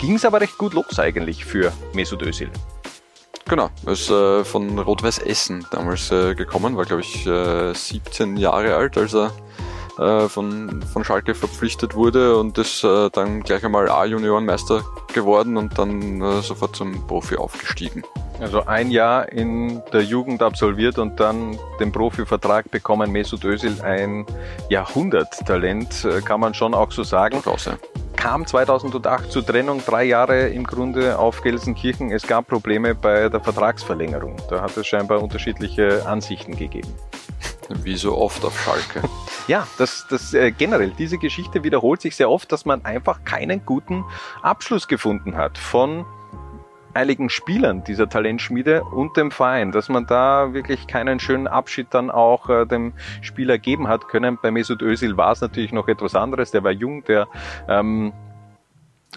ging 0.00 0.14
es 0.14 0.24
aber 0.24 0.40
recht 0.40 0.58
gut 0.58 0.74
los 0.74 0.98
eigentlich 0.98 1.44
für 1.44 1.72
Mesut 1.94 2.22
Özil. 2.22 2.50
Genau, 3.48 3.70
er 3.84 3.92
ist 3.92 4.08
äh, 4.08 4.44
von 4.44 4.78
Rot-Weiß 4.78 5.18
Essen 5.18 5.66
damals 5.70 6.10
äh, 6.10 6.34
gekommen, 6.34 6.76
war 6.76 6.84
glaube 6.84 7.02
ich 7.02 7.26
äh, 7.26 7.74
17 7.74 8.36
Jahre 8.36 8.76
alt, 8.76 8.96
als 8.96 9.14
er 9.14 9.32
äh, 9.98 10.28
von, 10.28 10.82
von 10.92 11.04
Schalke 11.04 11.34
verpflichtet 11.34 11.94
wurde 11.94 12.36
und 12.36 12.56
ist 12.58 12.82
äh, 12.84 13.10
dann 13.10 13.42
gleich 13.42 13.64
einmal 13.64 13.88
A-Juniorenmeister 13.88 14.82
geworden 15.12 15.56
und 15.56 15.78
dann 15.78 16.22
äh, 16.22 16.40
sofort 16.40 16.76
zum 16.76 17.06
Profi 17.06 17.36
aufgestiegen. 17.36 18.02
Also 18.40 18.64
ein 18.64 18.90
Jahr 18.90 19.30
in 19.30 19.82
der 19.92 20.02
Jugend 20.02 20.42
absolviert 20.42 20.98
und 20.98 21.20
dann 21.20 21.58
den 21.78 21.92
Profivertrag 21.92 22.70
bekommen. 22.70 23.12
Mesut 23.12 23.44
Özil 23.44 23.80
ein 23.82 24.26
Jahrhunderttalent, 24.68 26.08
kann 26.24 26.40
man 26.40 26.52
schon 26.54 26.74
auch 26.74 26.90
so 26.90 27.04
sagen. 27.04 27.40
Durchaus, 27.42 27.66
ja 27.66 27.76
kam 28.22 28.46
2008 28.46 29.32
zur 29.32 29.44
Trennung, 29.44 29.82
drei 29.84 30.04
Jahre 30.04 30.48
im 30.50 30.62
Grunde 30.62 31.18
auf 31.18 31.42
Gelsenkirchen. 31.42 32.12
Es 32.12 32.24
gab 32.24 32.46
Probleme 32.46 32.94
bei 32.94 33.28
der 33.28 33.40
Vertragsverlängerung. 33.40 34.36
Da 34.48 34.62
hat 34.62 34.76
es 34.76 34.86
scheinbar 34.86 35.20
unterschiedliche 35.20 36.06
Ansichten 36.06 36.56
gegeben. 36.56 36.94
Wie 37.82 37.96
so 37.96 38.16
oft 38.16 38.44
auf 38.44 38.58
Schalke. 38.60 39.02
ja, 39.48 39.66
das, 39.78 40.06
das 40.08 40.34
äh, 40.34 40.50
generell, 40.50 40.92
diese 40.98 41.18
Geschichte 41.18 41.64
wiederholt 41.64 42.00
sich 42.00 42.16
sehr 42.16 42.30
oft, 42.30 42.50
dass 42.52 42.64
man 42.64 42.84
einfach 42.84 43.24
keinen 43.24 43.64
guten 43.64 44.04
Abschluss 44.42 44.88
gefunden 44.88 45.36
hat 45.36 45.58
von 45.58 46.04
einigen 46.94 47.30
Spielern 47.30 47.84
dieser 47.84 48.08
Talentschmiede 48.08 48.84
und 48.84 49.16
dem 49.16 49.30
Verein, 49.30 49.72
dass 49.72 49.88
man 49.88 50.06
da 50.06 50.52
wirklich 50.52 50.86
keinen 50.86 51.20
schönen 51.20 51.46
Abschied 51.46 51.88
dann 51.90 52.10
auch 52.10 52.48
äh, 52.48 52.66
dem 52.66 52.92
Spieler 53.20 53.58
geben 53.58 53.88
hat 53.88 54.08
können. 54.08 54.38
Bei 54.40 54.50
Mesut 54.50 54.82
Özil 54.82 55.16
war 55.16 55.32
es 55.32 55.40
natürlich 55.40 55.72
noch 55.72 55.88
etwas 55.88 56.14
anderes. 56.14 56.50
Der 56.50 56.64
war 56.64 56.72
jung, 56.72 57.04
der 57.04 57.28
ähm, 57.68 58.12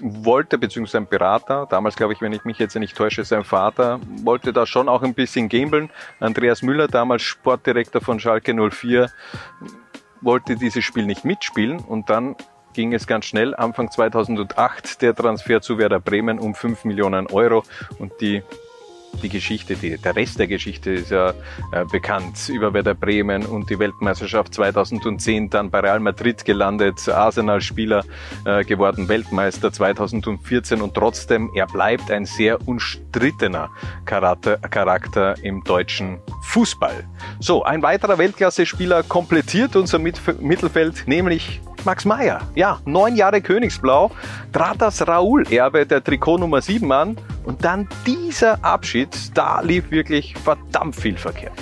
wollte, 0.01 0.57
beziehungsweise 0.57 0.97
ein 0.99 1.07
Berater, 1.07 1.67
damals 1.69 1.95
glaube 1.95 2.13
ich, 2.13 2.21
wenn 2.21 2.33
ich 2.33 2.43
mich 2.43 2.59
jetzt 2.59 2.75
nicht 2.75 2.95
täusche, 2.95 3.23
sein 3.23 3.43
Vater, 3.43 3.99
wollte 4.23 4.53
da 4.53 4.65
schon 4.65 4.89
auch 4.89 5.03
ein 5.03 5.13
bisschen 5.13 5.49
gambeln. 5.49 5.89
Andreas 6.19 6.61
Müller, 6.61 6.87
damals 6.87 7.21
Sportdirektor 7.21 8.01
von 8.01 8.19
Schalke 8.19 8.53
04, 8.53 9.09
wollte 10.21 10.55
dieses 10.55 10.83
Spiel 10.83 11.05
nicht 11.05 11.23
mitspielen 11.23 11.79
und 11.79 12.09
dann 12.09 12.35
ging 12.73 12.93
es 12.93 13.07
ganz 13.07 13.25
schnell. 13.25 13.55
Anfang 13.55 13.89
2008 13.89 15.01
der 15.01 15.15
Transfer 15.15 15.61
zu 15.61 15.77
Werder 15.77 15.99
Bremen 15.99 16.39
um 16.39 16.53
5 16.53 16.83
Millionen 16.83 17.27
Euro 17.27 17.63
und 17.99 18.11
die 18.19 18.43
die 19.21 19.29
Geschichte, 19.29 19.75
die, 19.75 19.97
der 19.97 20.15
Rest 20.15 20.39
der 20.39 20.47
Geschichte 20.47 20.91
ist 20.91 21.11
ja 21.11 21.29
äh, 21.71 21.85
bekannt 21.91 22.49
über 22.49 22.73
Werder 22.73 22.93
Bremen 22.93 23.45
und 23.45 23.69
die 23.69 23.79
Weltmeisterschaft 23.79 24.53
2010 24.53 25.49
dann 25.49 25.69
bei 25.69 25.79
Real 25.79 25.99
Madrid 25.99 26.45
gelandet, 26.45 27.07
Arsenal-Spieler 27.07 28.03
äh, 28.45 28.63
geworden, 28.63 29.07
Weltmeister 29.07 29.71
2014 29.71 30.81
und 30.81 30.93
trotzdem, 30.93 31.51
er 31.55 31.67
bleibt 31.67 32.11
ein 32.11 32.25
sehr 32.25 32.67
umstrittener 32.67 33.69
Charakter, 34.05 34.57
Charakter 34.57 35.35
im 35.43 35.63
deutschen 35.63 36.19
Fußball. 36.43 37.03
So, 37.39 37.63
ein 37.63 37.81
weiterer 37.81 38.17
Weltklasse-Spieler 38.17 39.03
komplettiert 39.03 39.75
unser 39.75 39.99
Mittelfeld, 39.99 41.07
nämlich 41.07 41.61
Max 41.85 42.03
Meyer. 42.03 42.41
Ja, 42.55 42.79
neun 42.85 43.15
Jahre 43.15 43.41
Königsblau, 43.41 44.11
trat 44.51 44.81
das 44.81 45.07
Raoul-Erbe 45.07 45.85
der 45.85 46.03
Trikot 46.03 46.39
Nummer 46.39 46.61
7 46.61 46.91
an 46.91 47.17
und 47.45 47.63
dann 47.63 47.87
dieser 48.05 48.63
Abschied, 48.63 49.09
da 49.33 49.61
lief 49.61 49.91
wirklich 49.91 50.35
verdammt 50.37 50.95
viel 50.95 51.17
verkehrt 51.17 51.53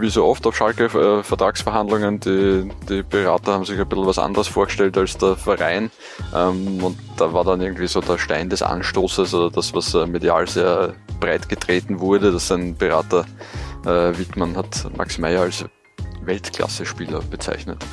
wie 0.00 0.08
so 0.08 0.24
oft 0.24 0.46
auf 0.46 0.56
Schalke 0.56 0.84
äh, 0.86 1.22
Vertragsverhandlungen, 1.22 2.20
die, 2.20 2.70
die 2.88 3.02
Berater 3.02 3.52
haben 3.52 3.64
sich 3.64 3.78
ein 3.78 3.88
bisschen 3.88 4.06
was 4.06 4.18
anderes 4.18 4.48
vorgestellt 4.48 4.96
als 4.96 5.18
der 5.18 5.36
Verein. 5.36 5.90
Ähm, 6.34 6.82
und 6.82 6.98
da 7.16 7.32
war 7.32 7.44
dann 7.44 7.60
irgendwie 7.60 7.86
so 7.86 8.00
der 8.00 8.18
Stein 8.18 8.48
des 8.48 8.62
Anstoßes 8.62 9.34
oder 9.34 9.50
das, 9.50 9.74
was 9.74 9.94
äh, 9.94 10.06
medial 10.06 10.48
sehr 10.48 10.94
breit 11.20 11.48
getreten 11.48 12.00
wurde, 12.00 12.32
dass 12.32 12.50
ein 12.50 12.76
Berater 12.76 13.26
äh, 13.84 14.16
Wittmann 14.16 14.56
hat 14.56 14.88
Max 14.96 15.18
Meyer 15.18 15.42
als 15.42 15.64
Weltklasse-Spieler 16.24 17.20
bezeichnet 17.30 17.84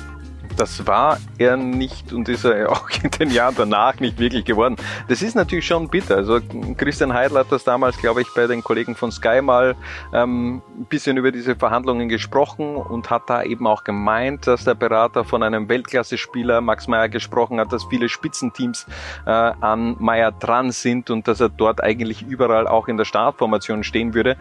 das 0.60 0.86
war 0.86 1.18
er 1.38 1.56
nicht 1.56 2.12
und 2.12 2.28
ist 2.28 2.44
er 2.44 2.70
auch 2.72 2.90
in 3.02 3.10
den 3.12 3.32
Jahren 3.32 3.56
danach 3.58 4.00
nicht 4.00 4.20
wirklich 4.20 4.44
geworden. 4.44 4.76
Das 5.08 5.22
ist 5.22 5.36
natürlich 5.36 5.66
schon 5.66 5.88
bitter. 5.88 6.18
Also 6.18 6.40
Christian 6.78 7.14
Heidel 7.14 7.38
hat 7.38 7.52
das 7.52 7.64
damals, 7.64 7.98
glaube 7.98 8.22
ich, 8.22 8.28
bei 8.36 8.46
den 8.46 8.62
Kollegen 8.62 8.96
von 8.96 9.12
Sky 9.12 9.42
mal 9.42 9.76
ähm, 10.14 10.62
ein 10.78 10.86
bisschen 10.86 11.18
über 11.18 11.32
diese 11.32 11.56
Verhandlungen 11.56 12.10
gesprochen 12.10 12.76
und 12.76 13.10
hat 13.10 13.30
da 13.30 13.44
eben 13.44 13.66
auch 13.68 13.84
gemeint, 13.84 14.48
dass 14.48 14.66
der 14.66 14.76
Berater 14.76 15.24
von 15.24 15.44
einem 15.44 15.70
Weltklasse-Spieler 15.70 16.62
Max 16.62 16.88
Meyer 16.88 17.10
gesprochen 17.10 17.60
hat, 17.60 17.72
dass 17.72 17.86
viele 17.86 18.10
Spitzenteams 18.10 18.86
äh, 19.26 19.30
an 19.30 19.96
Meyer 20.00 20.32
dran 20.32 20.72
sind 20.72 21.10
und 21.10 21.28
dass 21.28 21.40
er 21.40 21.50
dort 21.50 21.82
eigentlich 21.82 22.22
überall 22.24 22.68
auch 22.68 22.88
in 22.88 22.98
der 22.98 23.06
Startformation 23.06 23.84
stehen 23.84 24.14
würde 24.14 24.38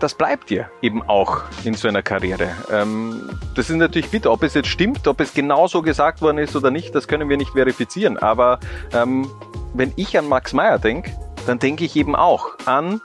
das 0.00 0.14
bleibt 0.14 0.50
dir 0.50 0.68
eben 0.82 1.02
auch 1.02 1.42
in 1.64 1.74
so 1.74 1.88
einer 1.88 2.02
Karriere. 2.02 2.50
Ähm, 2.70 3.38
das 3.54 3.70
ist 3.70 3.76
natürlich 3.76 4.10
bitter. 4.10 4.32
Ob 4.32 4.42
es 4.42 4.54
jetzt 4.54 4.68
stimmt, 4.68 5.06
ob 5.06 5.20
es 5.20 5.34
genau 5.34 5.66
so 5.66 5.82
gesagt 5.82 6.20
worden 6.20 6.38
ist 6.38 6.56
oder 6.56 6.70
nicht, 6.70 6.94
das 6.94 7.08
können 7.08 7.28
wir 7.28 7.36
nicht 7.36 7.52
verifizieren. 7.52 8.18
Aber 8.18 8.60
ähm, 8.92 9.30
wenn 9.72 9.92
ich 9.96 10.18
an 10.18 10.28
Max 10.28 10.52
Meyer 10.52 10.78
denke, 10.78 11.12
dann 11.46 11.58
denke 11.58 11.84
ich 11.84 11.96
eben 11.96 12.16
auch 12.16 12.50
an 12.66 13.00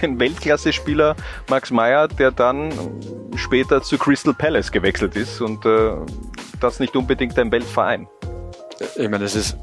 den 0.00 0.18
Weltklasse-Spieler 0.20 1.16
Max 1.48 1.70
Meyer, 1.70 2.08
der 2.08 2.30
dann 2.30 2.72
später 3.36 3.82
zu 3.82 3.98
Crystal 3.98 4.34
Palace 4.34 4.70
gewechselt 4.70 5.16
ist 5.16 5.40
und 5.40 5.64
äh, 5.64 5.92
das 6.60 6.80
nicht 6.80 6.96
unbedingt 6.96 7.38
ein 7.38 7.50
Weltverein. 7.50 8.08
Ich 8.96 9.08
meine, 9.08 9.24
es 9.24 9.34
ist 9.34 9.56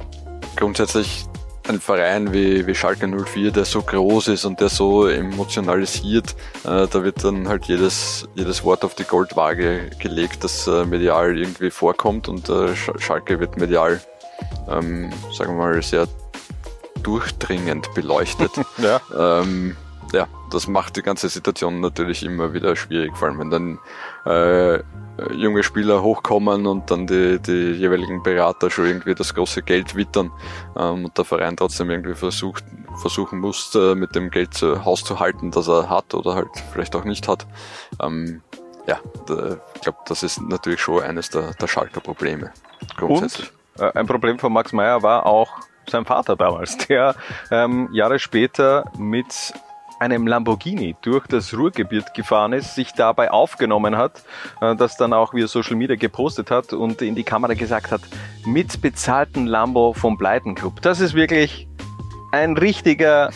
grundsätzlich 0.55 1.25
ein 1.67 1.79
Verein 1.79 2.33
wie, 2.33 2.65
wie 2.67 2.75
Schalke 2.75 3.07
04, 3.07 3.51
der 3.51 3.65
so 3.65 3.81
groß 3.81 4.29
ist 4.29 4.45
und 4.45 4.59
der 4.59 4.69
so 4.69 5.07
emotionalisiert, 5.07 6.35
äh, 6.63 6.87
da 6.87 7.03
wird 7.03 7.23
dann 7.23 7.47
halt 7.47 7.65
jedes, 7.65 8.27
jedes 8.35 8.63
Wort 8.63 8.83
auf 8.83 8.95
die 8.95 9.03
Goldwaage 9.03 9.89
gelegt, 9.99 10.43
das 10.43 10.67
äh, 10.67 10.85
medial 10.85 11.37
irgendwie 11.37 11.71
vorkommt 11.71 12.27
und 12.27 12.49
äh, 12.49 12.75
Schalke 12.75 13.39
wird 13.39 13.57
medial, 13.57 14.01
ähm, 14.69 15.11
sagen 15.33 15.57
wir 15.57 15.65
mal, 15.65 15.81
sehr 15.81 16.07
durchdringend 17.03 17.93
beleuchtet. 17.93 18.51
ja. 18.77 19.01
Ähm, 19.41 19.75
ja, 20.13 20.27
das 20.51 20.67
macht 20.67 20.95
die 20.97 21.01
ganze 21.01 21.29
Situation 21.29 21.79
natürlich 21.81 22.23
immer 22.23 22.53
wieder 22.53 22.75
schwierig, 22.75 23.15
vor 23.17 23.27
allem 23.27 23.39
wenn 23.39 23.49
dann 23.49 23.79
äh, 24.25 24.83
junge 25.33 25.63
Spieler 25.63 26.01
hochkommen 26.01 26.67
und 26.67 26.91
dann 26.91 27.07
die, 27.07 27.39
die 27.39 27.71
jeweiligen 27.71 28.21
Berater 28.23 28.69
schon 28.69 28.85
irgendwie 28.85 29.15
das 29.15 29.33
große 29.33 29.61
Geld 29.61 29.95
wittern 29.95 30.31
ähm, 30.77 31.05
und 31.05 31.17
der 31.17 31.25
Verein 31.25 31.57
trotzdem 31.57 31.89
irgendwie 31.89 32.15
versucht, 32.15 32.63
versuchen 32.97 33.39
muss, 33.39 33.73
äh, 33.75 33.95
mit 33.95 34.15
dem 34.15 34.29
Geld 34.29 34.53
zu 34.53 34.83
Haus 34.85 35.03
zu 35.03 35.19
halten, 35.19 35.51
das 35.51 35.67
er 35.67 35.89
hat 35.89 36.13
oder 36.13 36.35
halt 36.35 36.49
vielleicht 36.71 36.95
auch 36.95 37.05
nicht 37.05 37.27
hat. 37.27 37.45
Ähm, 38.01 38.41
ja, 38.87 38.99
da, 39.25 39.57
ich 39.75 39.81
glaube, 39.81 39.99
das 40.05 40.23
ist 40.23 40.41
natürlich 40.41 40.81
schon 40.81 41.01
eines 41.01 41.29
der, 41.29 41.53
der 41.53 41.67
Schalker 41.67 42.01
Probleme. 42.01 42.51
Und 43.01 43.51
äh, 43.79 43.91
ein 43.93 44.05
Problem 44.05 44.37
von 44.37 44.53
Max 44.53 44.73
Meyer 44.73 45.01
war 45.01 45.25
auch 45.25 45.49
sein 45.89 46.05
Vater 46.05 46.35
damals, 46.35 46.77
der 46.87 47.15
ähm, 47.51 47.89
Jahre 47.91 48.19
später 48.19 48.85
mit 48.97 49.53
einem 49.99 50.27
Lamborghini 50.27 50.95
durch 51.01 51.27
das 51.27 51.53
Ruhrgebiet 51.53 52.13
gefahren 52.13 52.53
ist, 52.53 52.75
sich 52.75 52.91
dabei 52.93 53.31
aufgenommen 53.31 53.97
hat, 53.97 54.23
äh, 54.61 54.75
das 54.75 54.97
dann 54.97 55.13
auch 55.13 55.33
via 55.33 55.47
Social 55.47 55.75
Media 55.75 55.95
gepostet 55.95 56.51
hat 56.51 56.73
und 56.73 57.01
in 57.01 57.15
die 57.15 57.23
Kamera 57.23 57.53
gesagt 57.53 57.91
hat, 57.91 58.01
mit 58.45 58.81
bezahlten 58.81 59.45
Lambo 59.45 59.93
vom 59.93 60.17
Pleiten 60.17 60.55
Club. 60.55 60.81
Das 60.81 60.99
ist 60.99 61.13
wirklich 61.13 61.67
ein 62.31 62.57
richtiger 62.57 63.29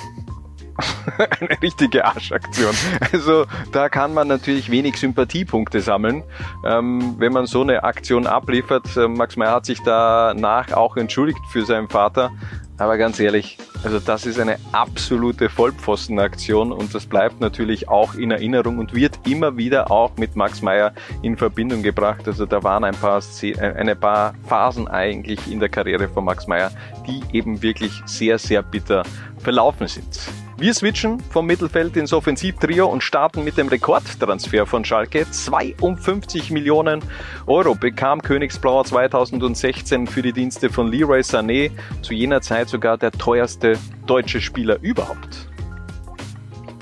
eine 1.40 1.62
richtige 1.62 2.06
Arschaktion. 2.06 2.74
Also 3.12 3.46
da 3.72 3.90
kann 3.90 4.14
man 4.14 4.28
natürlich 4.28 4.70
wenig 4.70 4.98
Sympathiepunkte 4.98 5.82
sammeln, 5.82 6.24
ähm, 6.66 7.16
wenn 7.18 7.34
man 7.34 7.46
so 7.46 7.62
eine 7.62 7.84
Aktion 7.84 8.28
abliefert. 8.28 8.96
Äh, 8.98 9.08
Max 9.08 9.36
Meyer 9.36 9.52
hat 9.52 9.66
sich 9.66 9.82
danach 9.84 10.72
auch 10.74 10.98
entschuldigt 10.98 11.40
für 11.52 11.66
seinen 11.66 11.90
Vater, 11.90 12.32
aber 12.80 12.98
ganz 12.98 13.20
ehrlich, 13.20 13.58
also 13.84 14.00
das 14.00 14.26
ist 14.26 14.40
eine 14.40 14.58
absolute 14.72 15.50
Vollpfostenaktion 15.50 16.72
und 16.72 16.96
das 16.96 17.06
bleibt 17.06 17.42
natürlich 17.42 17.90
auch 17.90 18.16
in 18.16 18.32
Erinnerung 18.32 18.78
und 18.78 18.96
wird 18.96 19.20
immer 19.28 19.58
wieder 19.58 19.92
auch 19.92 20.16
mit 20.16 20.38
Max 20.38 20.62
Meyer 20.62 20.94
in 21.22 21.36
Verbindung 21.36 21.84
gebracht. 21.84 22.26
Also 22.26 22.46
da 22.46 22.64
waren 22.64 22.86
ein 22.86 22.96
paar, 22.96 23.22
äh, 23.42 23.60
eine 23.60 23.98
paar 23.98 24.34
Phasen 24.48 24.88
eigentlich 24.88 25.52
in 25.52 25.60
der 25.60 25.68
Karriere 25.68 26.08
von 26.08 26.24
Max 26.24 26.48
Meyer, 26.48 26.72
die 27.06 27.22
eben 27.38 27.62
wirklich 27.62 27.92
sehr, 28.06 28.40
sehr 28.40 28.64
bitter 28.64 29.04
verlaufen 29.40 29.88
sind. 29.88 30.30
Wir 30.60 30.74
switchen 30.74 31.22
vom 31.22 31.46
Mittelfeld 31.46 31.96
ins 31.96 32.12
Offensivtrio 32.12 32.86
und 32.86 33.02
starten 33.02 33.46
mit 33.46 33.58
dem 33.58 33.70
Rekordtransfer 33.70 34.66
von 34.66 34.84
Schalke. 34.84 35.26
52 35.32 36.52
Millionen 36.52 37.02
Euro 37.48 37.76
bekam 37.76 38.22
Königsblauer 38.22 38.84
2016 38.84 40.06
für 40.06 40.22
die 40.22 40.34
Dienste 40.34 40.70
von 40.70 40.92
Leroy 40.92 41.22
Sané, 41.22 41.72
zu 42.02 42.14
jener 42.14 42.42
Zeit 42.42 42.68
sogar 42.68 42.98
der 42.98 43.14
teuerste 43.14 43.78
deutsche 44.06 44.42
Spieler 44.42 44.78
überhaupt. 44.82 45.48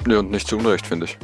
Ja, 0.08 0.18
und 0.18 0.32
nicht 0.32 0.48
zu 0.48 0.58
Unrecht, 0.58 0.88
finde 0.88 1.06
ich. 1.06 1.20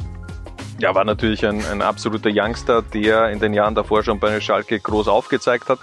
Ja, 0.78 0.94
war 0.94 1.04
natürlich 1.04 1.44
ein, 1.44 1.60
ein 1.66 1.82
absoluter 1.82 2.30
Youngster, 2.32 2.82
der 2.82 3.30
in 3.30 3.40
den 3.40 3.52
Jahren 3.52 3.74
davor 3.74 4.04
schon 4.04 4.20
bei 4.20 4.40
Schalke 4.40 4.78
groß 4.78 5.08
aufgezeigt 5.08 5.68
hat. 5.68 5.80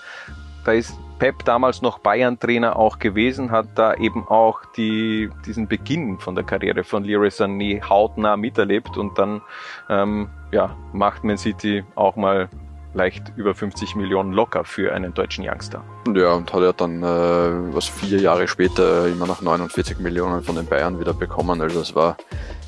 Da 0.64 0.72
ist 0.72 0.94
Pep 1.22 1.46
damals 1.46 1.84
noch 1.84 2.00
Bayern-Trainer 2.00 2.78
auch 2.78 2.98
gewesen, 2.98 3.52
hat 3.52 3.68
da 3.76 3.94
eben 3.94 4.28
auch 4.28 4.62
die, 4.76 5.30
diesen 5.46 5.68
Beginn 5.68 6.18
von 6.18 6.34
der 6.34 6.44
Karriere 6.44 6.84
von 6.84 7.04
Leroy 7.04 7.28
Sané 7.28 7.88
hautnah 7.88 8.38
miterlebt 8.38 8.98
und 8.98 9.20
dann 9.20 9.44
ähm, 9.88 10.30
ja, 10.52 10.76
macht 10.94 11.24
Man 11.24 11.38
City 11.38 11.84
auch 11.94 12.16
mal 12.16 12.50
leicht 12.96 13.32
über 13.36 13.54
50 13.54 13.96
Millionen 13.96 14.34
locker 14.34 14.64
für 14.64 14.96
einen 14.96 15.14
deutschen 15.14 15.48
Youngster. 15.48 15.84
Ja, 16.12 16.34
und 16.34 16.52
hat 16.52 16.64
er 16.64 16.74
dann 16.74 17.04
äh, 17.04 17.76
was 17.76 17.88
vier 17.88 18.20
Jahre 18.20 18.48
später 18.48 19.06
immer 19.06 19.28
noch 19.28 19.44
49 19.44 20.00
Millionen 20.00 20.42
von 20.42 20.56
den 20.56 20.66
Bayern 20.66 21.00
wieder 21.00 21.14
bekommen. 21.14 21.62
Also 21.62 21.78
das 21.82 21.94
war, 21.94 22.18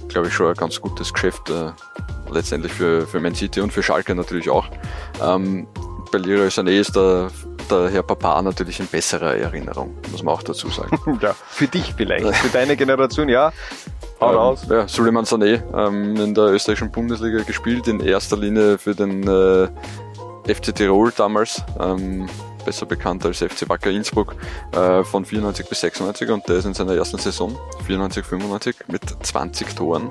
glaube 0.09 0.27
ich, 0.27 0.33
schon 0.35 0.49
ein 0.49 0.53
ganz 0.53 0.79
gutes 0.79 1.11
Geschäft 1.11 1.49
äh, 1.49 1.71
letztendlich 2.31 2.71
für, 2.71 3.07
für 3.07 3.19
Man 3.19 3.33
City 3.33 3.61
und 3.61 3.73
für 3.73 3.81
Schalke 3.81 4.13
natürlich 4.13 4.51
auch. 4.51 4.67
Ähm, 5.23 5.65
bei 6.11 6.19
Leroy 6.19 6.49
Sané 6.49 6.79
ist 6.79 6.95
der 6.95 7.31
der 7.69 7.89
Herr 7.89 8.03
Papa 8.03 8.41
natürlich 8.41 8.79
in 8.79 8.87
besserer 8.87 9.35
Erinnerung, 9.35 9.95
muss 10.11 10.23
man 10.23 10.33
auch 10.33 10.43
dazu 10.43 10.69
sagen. 10.69 10.97
ja, 11.21 11.33
für 11.33 11.67
dich 11.67 11.93
vielleicht, 11.95 12.35
für 12.35 12.49
deine 12.49 12.75
Generation, 12.75 13.29
ja. 13.29 13.51
Hau 14.19 14.31
ähm, 14.31 14.37
raus. 14.37 14.65
Ja, 14.69 14.87
Suleiman 14.87 15.25
Sané 15.25 15.61
ähm, 15.75 16.15
in 16.15 16.33
der 16.33 16.45
österreichischen 16.45 16.91
Bundesliga 16.91 17.43
gespielt, 17.43 17.87
in 17.87 17.99
erster 17.99 18.37
Linie 18.37 18.77
für 18.77 18.95
den 18.95 19.27
äh, 19.27 19.67
FC 20.53 20.75
Tirol 20.75 21.11
damals. 21.15 21.63
Ähm, 21.79 22.27
besser 22.63 22.85
bekannt 22.85 23.25
als 23.25 23.39
FC 23.39 23.67
Wacker 23.69 23.91
Innsbruck, 23.91 24.35
äh, 24.71 25.03
von 25.03 25.25
94 25.25 25.67
bis 25.67 25.81
96 25.81 26.29
und 26.29 26.47
der 26.47 26.57
ist 26.57 26.65
in 26.65 26.73
seiner 26.73 26.95
ersten 26.95 27.17
Saison, 27.17 27.57
94, 27.85 28.25
95, 28.25 28.75
mit 28.87 29.01
20 29.21 29.75
Toren 29.75 30.09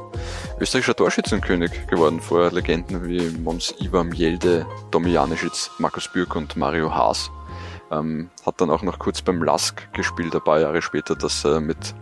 österreichischer 0.60 0.94
Torschützenkönig 0.94 1.86
geworden 1.88 2.20
vor 2.20 2.50
Legenden 2.50 3.06
wie 3.06 3.20
Mons 3.38 3.74
Ivar 3.80 4.04
Mjelde, 4.04 4.66
Domi 4.90 5.10
Janeschitz, 5.10 5.70
Markus 5.78 6.08
Bürg 6.08 6.36
und 6.36 6.56
Mario 6.56 6.94
Haas. 6.94 7.30
Ähm, 7.92 8.30
hat 8.46 8.60
dann 8.60 8.70
auch 8.70 8.82
noch 8.82 8.98
kurz 8.98 9.22
beim 9.22 9.42
Lask 9.42 9.92
gespielt, 9.92 10.34
ein 10.34 10.42
paar 10.42 10.60
Jahre 10.60 10.82
später, 10.82 11.14
das 11.14 11.44
äh, 11.44 11.60
mit 11.60 11.94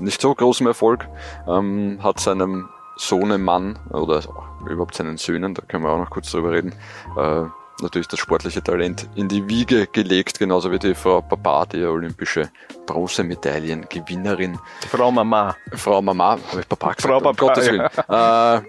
nicht 0.00 0.20
so 0.20 0.34
großem 0.34 0.66
Erfolg, 0.66 1.08
ähm, 1.48 1.98
hat 2.02 2.20
seinem 2.20 2.68
Sohnemann 2.96 3.78
oder 3.90 4.20
überhaupt 4.68 4.94
seinen 4.94 5.16
Söhnen, 5.16 5.54
da 5.54 5.62
können 5.62 5.84
wir 5.84 5.90
auch 5.90 5.98
noch 5.98 6.10
kurz 6.10 6.30
drüber 6.30 6.52
reden, 6.52 6.74
äh, 7.16 7.44
natürlich 7.82 8.08
das 8.08 8.20
sportliche 8.20 8.62
Talent 8.62 9.08
in 9.14 9.28
die 9.28 9.48
Wiege 9.48 9.86
gelegt, 9.86 10.38
genauso 10.38 10.70
wie 10.70 10.78
die 10.78 10.94
Frau 10.94 11.20
Papa, 11.20 11.66
die 11.66 11.84
olympische 11.84 12.50
Bronzemedaillengewinnerin. 12.86 14.58
Frau 14.88 15.10
Mama. 15.10 15.56
Frau 15.72 16.00
Mama, 16.00 16.38
habe 16.50 16.60
ich 16.60 16.68
Papa 16.68 16.92
gesagt, 16.92 17.02
Frau 17.02 17.20
Papa, 17.20 17.30
um 17.30 17.36
Gottes 17.36 17.66
Willen. 17.66 17.88
Ja. 18.08 18.56
Äh, 18.56 18.62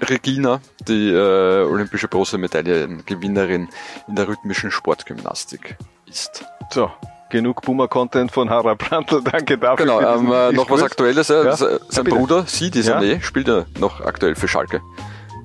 Regina, 0.00 0.60
die 0.86 1.10
äh, 1.10 1.64
olympische 1.64 2.08
Bronzemedaillengewinnerin 2.08 3.68
in 4.06 4.14
der 4.14 4.28
rhythmischen 4.28 4.70
Sportgymnastik 4.70 5.76
ist. 6.06 6.44
So, 6.70 6.90
genug 7.30 7.62
Boomer-Content 7.62 8.32
von 8.32 8.50
Harald 8.50 8.78
Brandl, 8.78 9.22
danke 9.24 9.58
dafür. 9.58 9.84
Genau, 9.84 10.00
ähm, 10.00 10.32
äh, 10.32 10.52
noch 10.52 10.70
was 10.70 10.82
Aktuelles. 10.82 11.30
Äh, 11.30 11.44
ja? 11.44 11.56
Sein 11.56 11.78
ja, 11.94 12.02
Bruder, 12.02 12.44
Sidi 12.46 12.80
Sané, 12.80 13.14
ja? 13.14 13.20
spielt 13.20 13.48
er 13.48 13.66
noch 13.78 14.00
aktuell 14.00 14.34
für 14.34 14.48
Schalke. 14.48 14.80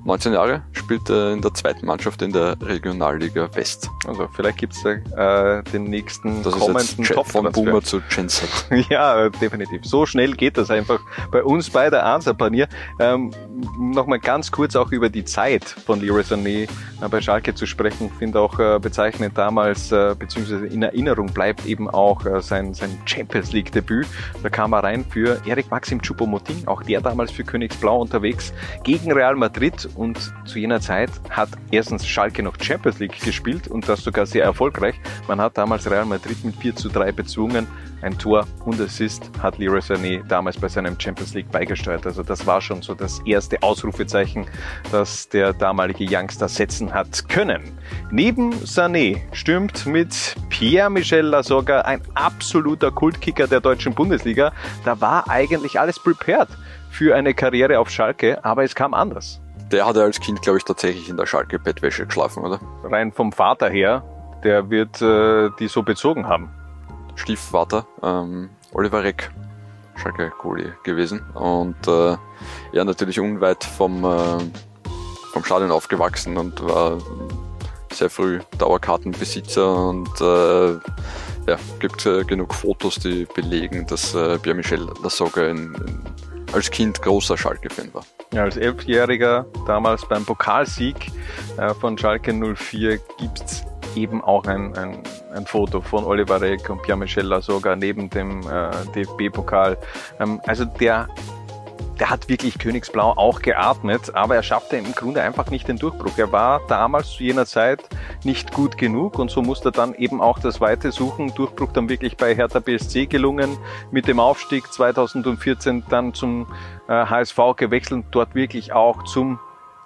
19 0.04 0.34
Jahre, 0.34 0.62
spielt 0.72 1.08
äh, 1.08 1.32
in 1.32 1.40
der 1.40 1.54
zweiten 1.54 1.86
Mannschaft 1.86 2.20
in 2.22 2.32
der 2.32 2.56
Regionalliga 2.60 3.48
West. 3.54 3.88
Also 4.06 4.28
vielleicht 4.32 4.58
gibt 4.58 4.74
es 4.74 4.84
äh, 4.84 5.62
den 5.72 5.84
nächsten 5.84 6.42
das 6.42 6.54
kommenden 6.54 7.04
Top 7.04 7.26
von 7.26 7.50
Boomer 7.50 7.82
zu 7.82 8.02
Gen 8.14 8.28
Z. 8.28 8.48
ja, 8.90 9.30
definitiv. 9.30 9.84
So 9.84 10.04
schnell 10.04 10.32
geht 10.32 10.58
das 10.58 10.70
einfach 10.70 11.00
bei 11.30 11.42
uns 11.42 11.70
bei 11.70 11.88
der 11.88 12.04
Answer-Panier. 12.04 12.68
Ähm, 13.00 13.32
Nochmal 13.78 14.18
ganz 14.18 14.50
kurz 14.50 14.74
auch 14.76 14.90
über 14.90 15.08
die 15.08 15.24
Zeit 15.24 15.64
von 15.64 16.00
Leroy 16.00 16.22
Sané 16.22 16.64
äh, 16.64 16.68
bei 17.08 17.20
Schalke 17.20 17.54
zu 17.54 17.66
sprechen. 17.66 18.10
Finde 18.18 18.40
auch 18.40 18.58
äh, 18.58 18.78
bezeichnend 18.80 19.38
damals, 19.38 19.92
äh, 19.92 20.14
beziehungsweise 20.18 20.66
in 20.66 20.82
Erinnerung 20.82 21.26
bleibt 21.26 21.64
eben 21.66 21.88
auch 21.88 22.26
äh, 22.26 22.42
sein, 22.42 22.74
sein 22.74 22.98
Champions 23.04 23.52
League-Debüt. 23.52 24.06
Da 24.42 24.48
kam 24.48 24.72
er 24.72 24.82
rein 24.82 25.04
für 25.04 25.40
Erik 25.46 25.70
Maxim 25.70 26.00
Choupo-Moting, 26.00 26.66
auch 26.66 26.82
der 26.82 27.00
damals 27.00 27.30
für 27.30 27.44
Königsblau 27.44 28.00
unterwegs, 28.00 28.52
gegen 28.82 29.12
Real 29.12 29.36
Madrid 29.36 29.88
und 29.96 30.32
zu 30.44 30.58
jener 30.58 30.80
Zeit 30.80 31.10
hat 31.30 31.48
erstens 31.70 32.06
Schalke 32.06 32.42
noch 32.42 32.54
Champions 32.60 32.98
League 32.98 33.20
gespielt 33.20 33.68
und 33.68 33.88
das 33.88 34.02
sogar 34.02 34.26
sehr 34.26 34.44
erfolgreich. 34.44 34.94
Man 35.28 35.40
hat 35.40 35.56
damals 35.56 35.90
Real 35.90 36.04
Madrid 36.04 36.44
mit 36.44 36.56
4 36.56 36.76
zu 36.76 36.88
3 36.88 37.12
bezwungen. 37.12 37.66
Ein 38.02 38.18
Tor 38.18 38.46
und 38.66 38.80
Assist 38.80 39.30
hat 39.42 39.56
Leroy 39.58 39.80
Sané 39.80 40.26
damals 40.28 40.58
bei 40.58 40.68
seinem 40.68 40.98
Champions 41.00 41.32
League 41.34 41.50
beigesteuert. 41.50 42.06
Also 42.06 42.22
das 42.22 42.46
war 42.46 42.60
schon 42.60 42.82
so 42.82 42.94
das 42.94 43.20
erste 43.20 43.62
Ausrufezeichen, 43.62 44.46
das 44.92 45.28
der 45.28 45.52
damalige 45.52 46.04
Youngster 46.08 46.48
setzen 46.48 46.92
hat 46.92 47.28
können. 47.28 47.78
Neben 48.10 48.52
Sané 48.64 49.20
stürmt 49.32 49.86
mit 49.86 50.34
Pierre-Michel 50.50 51.24
Lasogga 51.24 51.80
ein 51.82 52.02
absoluter 52.14 52.90
Kultkicker 52.90 53.46
der 53.46 53.60
deutschen 53.60 53.94
Bundesliga. 53.94 54.52
Da 54.84 55.00
war 55.00 55.28
eigentlich 55.30 55.80
alles 55.80 55.98
prepared 55.98 56.48
für 56.90 57.16
eine 57.16 57.32
Karriere 57.34 57.78
auf 57.78 57.90
Schalke, 57.90 58.44
aber 58.44 58.64
es 58.64 58.74
kam 58.74 58.92
anders 58.92 59.40
der 59.70 59.86
hatte 59.86 60.02
als 60.02 60.20
Kind, 60.20 60.42
glaube 60.42 60.58
ich, 60.58 60.64
tatsächlich 60.64 61.08
in 61.08 61.16
der 61.16 61.26
Schalke-Bettwäsche 61.26 62.06
geschlafen, 62.06 62.44
oder? 62.44 62.60
Rein 62.84 63.12
vom 63.12 63.32
Vater 63.32 63.68
her, 63.68 64.02
der 64.42 64.70
wird 64.70 65.00
äh, 65.02 65.50
die 65.58 65.68
so 65.68 65.82
bezogen 65.82 66.28
haben. 66.28 66.50
Stiefvater, 67.16 67.86
ähm, 68.02 68.50
Oliver 68.72 69.02
Reck, 69.02 69.30
Schalke-Goalie 69.96 70.74
gewesen. 70.82 71.20
Und 71.34 71.86
äh, 71.86 72.16
er 72.72 72.84
natürlich 72.84 73.20
unweit 73.20 73.64
vom, 73.64 74.04
äh, 74.04 74.38
vom 75.32 75.44
Stadion 75.44 75.70
aufgewachsen 75.70 76.36
und 76.36 76.62
war 76.62 76.98
sehr 77.92 78.10
früh 78.10 78.40
Dauerkartenbesitzer 78.58 79.88
und 79.88 80.20
äh, 80.20 80.72
ja, 81.46 81.58
gibt 81.78 82.04
äh, 82.06 82.24
genug 82.24 82.54
Fotos, 82.54 82.96
die 82.96 83.26
belegen, 83.34 83.86
dass 83.86 84.14
äh, 84.14 84.38
Pierre-Michel 84.38 84.88
in, 85.36 85.76
als 86.52 86.70
Kind 86.70 87.00
großer 87.02 87.36
Schalke-Fan 87.36 87.92
war. 87.94 88.04
Als 88.36 88.56
Elfjähriger, 88.56 89.46
damals 89.66 90.06
beim 90.08 90.24
Pokalsieg 90.24 91.12
äh, 91.56 91.72
von 91.74 91.96
Schalke 91.96 92.32
04, 92.32 92.98
gibt 93.18 93.42
es 93.44 93.64
eben 93.94 94.22
auch 94.22 94.44
ein, 94.46 94.76
ein, 94.76 95.02
ein, 95.34 95.46
Foto 95.46 95.80
von 95.80 96.04
Oliver 96.04 96.40
Reck 96.40 96.68
und 96.68 96.82
Pierre-Michel 96.82 97.40
sogar 97.42 97.76
neben 97.76 98.10
dem 98.10 98.40
äh, 98.42 98.70
DFB-Pokal. 98.94 99.78
Ähm, 100.18 100.40
also 100.46 100.64
der 100.64 101.08
der 102.00 102.10
hat 102.10 102.28
wirklich 102.28 102.58
Königsblau 102.58 103.12
auch 103.16 103.40
geatmet, 103.40 104.14
aber 104.14 104.36
er 104.36 104.42
schaffte 104.42 104.76
im 104.76 104.92
Grunde 104.92 105.22
einfach 105.22 105.50
nicht 105.50 105.68
den 105.68 105.76
Durchbruch. 105.76 106.18
Er 106.18 106.32
war 106.32 106.60
damals 106.68 107.10
zu 107.10 107.22
jener 107.22 107.46
Zeit 107.46 107.88
nicht 108.24 108.52
gut 108.52 108.76
genug 108.78 109.18
und 109.18 109.30
so 109.30 109.42
musste 109.42 109.68
er 109.68 109.72
dann 109.72 109.94
eben 109.94 110.20
auch 110.20 110.38
das 110.38 110.60
Weite 110.60 110.92
suchen. 110.92 111.34
Durchbruch 111.34 111.72
dann 111.72 111.88
wirklich 111.88 112.16
bei 112.16 112.34
Hertha 112.34 112.58
BSC 112.58 113.06
gelungen, 113.06 113.56
mit 113.90 114.08
dem 114.08 114.18
Aufstieg 114.18 114.72
2014 114.72 115.84
dann 115.88 116.14
zum 116.14 116.46
HSV 116.88 117.38
äh, 117.38 117.54
gewechselt, 117.54 118.06
dort 118.10 118.34
wirklich 118.34 118.72
auch 118.72 119.04
zum 119.04 119.38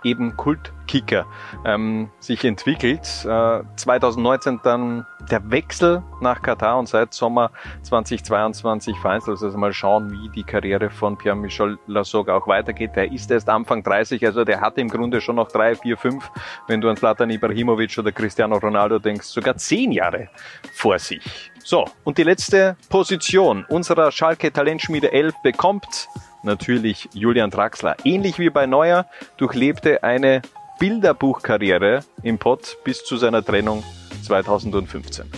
eben 0.05 0.37
Kultkicker 0.37 1.27
ähm, 1.65 2.11
sich 2.19 2.45
entwickelt. 2.45 3.07
Äh, 3.25 3.63
2019 3.77 4.61
dann 4.63 5.07
der 5.31 5.51
Wechsel 5.51 6.03
nach 6.21 6.43
Katar 6.43 6.79
und 6.79 6.89
seit 6.89 7.13
Sommer 7.13 7.51
2022 7.83 8.97
vereinzelt. 8.99 9.43
Also 9.43 9.59
mal 9.59 9.73
schauen, 9.73 10.11
wie 10.11 10.29
die 10.31 10.45
Karriere 10.45 10.91
von 10.91 11.17
Pierre-Michel 11.17 11.79
Lasogga 11.87 12.35
auch 12.37 12.47
weitergeht. 12.47 12.93
Der 12.97 13.13
ist 13.13 13.31
erst 13.31 13.49
Anfang 13.49 13.83
30, 13.83 14.25
also 14.25 14.45
der 14.45 14.61
hat 14.61 14.79
im 14.79 14.89
Grunde 14.89 15.21
schon 15.21 15.37
noch 15.37 15.49
drei, 15.49 15.75
vier, 15.75 15.97
fünf, 15.97 16.31
wenn 16.67 16.81
du 16.81 16.89
an 16.89 16.97
Zlatan 16.97 17.31
Ibrahimovic 17.31 17.99
oder 17.99 18.13
Cristiano 18.13 18.57
Ronaldo 18.57 18.99
denkst, 18.99 19.27
sogar 19.27 19.57
zehn 19.57 19.93
Jahre 19.93 20.29
vor 20.73 20.99
sich. 20.99 21.51
So, 21.63 21.85
und 22.05 22.19
die 22.19 22.23
letzte 22.23 22.77
Position 22.89 23.67
unserer 23.69 24.11
Schalke 24.11 24.53
Talentschmiede 24.53 25.13
11 25.13 25.35
bekommt 25.43 26.09
natürlich 26.43 27.09
Julian 27.13 27.51
Draxler. 27.51 27.97
Ähnlich 28.05 28.39
wie 28.39 28.51
bei 28.51 28.67
Neuer 28.67 29.07
durchlebte 29.37 30.03
eine 30.03 30.43
Bilderbuchkarriere 30.79 32.05
im 32.23 32.39
Pott 32.39 32.77
bis 32.85 33.05
zu 33.05 33.17
seiner 33.17 33.45
Trennung 33.45 33.83
2015. 34.23 35.31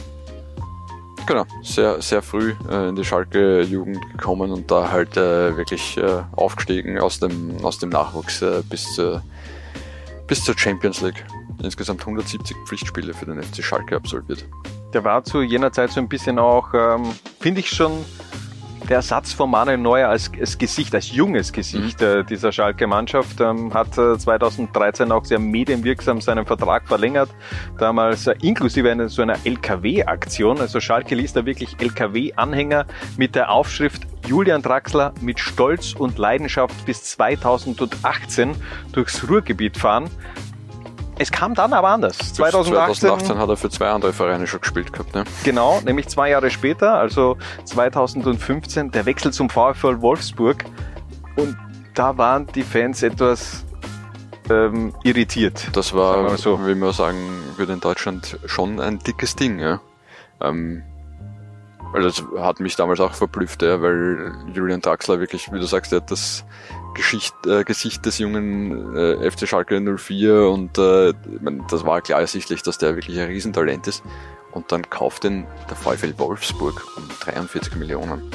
Genau, 1.27 1.45
sehr, 1.63 2.03
sehr 2.03 2.23
früh 2.23 2.55
äh, 2.69 2.89
in 2.89 2.97
die 2.97 3.05
Schalke-Jugend 3.05 4.01
gekommen 4.13 4.51
und 4.51 4.71
da 4.71 4.91
halt 4.91 5.17
äh, 5.17 5.57
wirklich 5.57 5.97
äh, 5.97 6.23
aufgestiegen 6.33 6.99
aus 6.99 7.21
dem, 7.21 7.57
aus 7.63 7.79
dem 7.79 7.91
Nachwuchs 7.91 8.45
bis, 8.69 8.95
zur, 8.95 9.23
bis 10.27 10.45
zur 10.45 10.59
Champions 10.59 11.01
League. 11.03 11.25
Insgesamt 11.63 12.01
170 12.01 12.57
Pflichtspiele 12.67 13.15
für 13.15 13.27
den 13.27 13.43
FC 13.43 13.63
Schalke 13.63 13.97
absolviert. 13.97 14.45
Der 14.93 15.05
war 15.05 15.23
zu 15.23 15.43
jener 15.43 15.73
Zeit 15.73 15.91
so 15.91 16.01
ein 16.01 16.09
bisschen 16.09 16.39
auch, 16.39 16.75
ähm, 16.75 17.13
finde 17.39 17.61
ich 17.61 17.71
schon, 17.71 17.93
der 18.91 18.97
Ersatz 18.97 19.33
von 19.33 19.49
Manuel 19.49 19.79
Neuer 19.79 20.09
als, 20.09 20.33
als 20.39 20.59
Gesicht, 20.59 20.93
als 20.97 21.13
junges 21.13 21.53
Gesicht 21.53 22.01
mhm. 22.01 22.07
äh, 22.07 22.25
dieser 22.25 22.51
Schalke-Mannschaft, 22.51 23.41
ähm, 23.41 23.73
hat 23.73 23.97
äh, 23.97 24.19
2013 24.19 25.13
auch 25.13 25.25
sehr 25.25 25.39
medienwirksam 25.39 26.21
seinen 26.21 26.45
Vertrag 26.45 26.89
verlängert, 26.89 27.31
damals 27.79 28.27
äh, 28.27 28.35
inklusive 28.43 28.91
einer, 28.91 29.09
so 29.09 29.23
einer 29.23 29.37
LKW-Aktion. 29.45 30.61
Also 30.61 30.81
Schalke 30.81 31.15
ließ 31.15 31.33
da 31.35 31.47
wirklich 31.47 31.77
LKW-Anhänger 31.81 32.87
mit 33.17 33.37
der 33.37 33.53
Aufschrift 33.53 34.09
Julian 34.27 34.61
Draxler 34.61 35.15
mit 35.21 35.39
Stolz 35.39 35.93
und 35.93 36.19
Leidenschaft 36.19 36.85
bis 36.85 37.05
2018 37.05 38.57
durchs 38.93 39.29
Ruhrgebiet 39.29 39.77
fahren. 39.77 40.11
Es 41.21 41.31
kam 41.31 41.55
dann 41.55 41.75
aber 41.75 41.89
anders. 41.89 42.17
2018, 42.17 43.09
2018 43.11 43.39
hat 43.39 43.49
er 43.51 43.57
für 43.59 43.69
zwei 43.69 43.91
andere 43.91 44.15
Vereine 44.15 44.47
schon 44.47 44.63
gespielt 44.63 44.91
gehabt. 44.91 45.15
Ne? 45.15 45.25
Genau, 45.45 45.79
nämlich 45.85 46.09
zwei 46.09 46.31
Jahre 46.31 46.49
später, 46.49 46.95
also 46.95 47.37
2015, 47.67 48.91
der 48.91 49.05
Wechsel 49.05 49.31
zum 49.31 49.51
VfL 49.51 50.01
Wolfsburg. 50.01 50.65
Und 51.37 51.59
da 51.95 52.17
waren 52.17 52.47
die 52.47 52.63
Fans 52.63 53.03
etwas 53.03 53.67
ähm, 54.49 54.95
irritiert. 55.05 55.69
Das 55.75 55.93
war, 55.93 56.39
so. 56.39 56.67
wie 56.67 56.75
man 56.75 56.95
sagen 56.95 57.19
würde 57.59 57.75
in 57.75 57.81
Deutschland, 57.81 58.39
schon 58.47 58.81
ein 58.81 58.99
dickes 58.99 59.37
Ding. 59.37 59.59
Ja? 59.59 59.83
Ähm, 60.41 60.83
weil 61.93 62.01
das 62.01 62.25
hat 62.39 62.61
mich 62.61 62.77
damals 62.77 62.99
auch 63.01 63.13
verblüfft, 63.13 63.61
ja, 63.61 63.83
weil 63.83 64.33
Julian 64.55 64.81
Draxler 64.81 65.21
wirklich, 65.21 65.53
wie 65.53 65.59
du 65.59 65.67
sagst, 65.67 65.93
der 65.93 66.01
hat 66.01 66.11
das 66.11 66.47
Geschicht, 66.95 67.35
äh, 67.47 67.65
Gesicht 67.65 68.05
des 68.07 68.19
jungen 68.19 68.97
äh, 68.97 69.31
FC 69.31 69.49
Schalke 69.49 69.81
04 69.81 70.49
und 70.49 70.79
äh, 70.79 71.13
man, 71.41 71.65
das 71.71 71.85
war 71.85 72.01
klar 72.01 72.21
ersichtlich, 72.21 72.63
dass 72.63 72.79
der 72.79 72.97
wirklich 72.97 73.19
ein 73.19 73.27
Riesentalent 73.27 73.87
ist. 73.87 74.03
Und 74.53 74.73
dann 74.73 74.89
kauft 74.91 75.25
ihn 75.25 75.47
der 75.69 75.77
VfL 75.77 76.19
Wolfsburg 76.19 76.85
um 76.97 77.05
43 77.21 77.77
Millionen. 77.77 78.31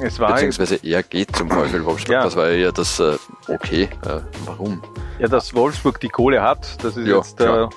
Es 0.00 0.18
war 0.18 0.32
Beziehungsweise 0.32 0.80
er 0.82 1.02
geht 1.02 1.36
zum 1.36 1.50
VfL 1.50 1.84
Wolfsburg. 1.84 2.12
Ja. 2.12 2.24
Das 2.24 2.34
war 2.34 2.50
ja 2.50 2.72
das 2.72 2.98
äh, 2.98 3.16
okay. 3.48 3.88
Äh, 4.04 4.20
warum? 4.44 4.82
Ja, 5.18 5.28
dass 5.28 5.54
Wolfsburg 5.54 6.00
die 6.00 6.08
Kohle 6.08 6.42
hat, 6.42 6.82
das 6.82 6.96
ist 6.96 7.06
ja, 7.06 7.16
jetzt 7.16 7.40
äh, 7.40 7.68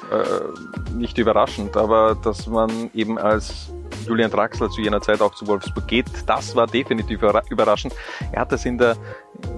nicht 0.95 1.17
überraschend, 1.17 1.77
aber 1.77 2.15
dass 2.15 2.47
man 2.47 2.89
eben 2.93 3.19
als 3.19 3.71
Julian 4.07 4.31
Draxler 4.31 4.69
zu 4.69 4.81
jener 4.81 5.01
Zeit 5.01 5.21
auch 5.21 5.35
zu 5.35 5.47
Wolfsburg 5.47 5.87
geht. 5.87 6.05
Das 6.25 6.55
war 6.55 6.67
definitiv 6.67 7.21
überraschend. 7.49 7.93
Er 8.31 8.41
hat 8.41 8.51
das 8.51 8.65
in 8.65 8.77
der, 8.77 8.97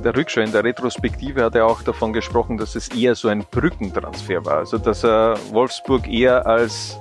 der 0.08 0.16
Rückschau, 0.16 0.40
in 0.40 0.54
der 0.54 0.64
Retrospektive 0.64 1.44
hat 1.44 1.56
er 1.56 1.66
auch 1.66 1.82
davon 1.82 2.14
gesprochen, 2.14 2.58
dass 2.58 2.76
es 2.76 2.88
eher 2.88 3.14
so 3.14 3.28
ein 3.28 3.44
Brückentransfer 3.52 4.46
war. 4.46 4.60
Also 4.60 4.78
dass 4.78 5.04
er 5.04 5.36
Wolfsburg 5.52 6.08
eher 6.08 6.46
als 6.46 6.98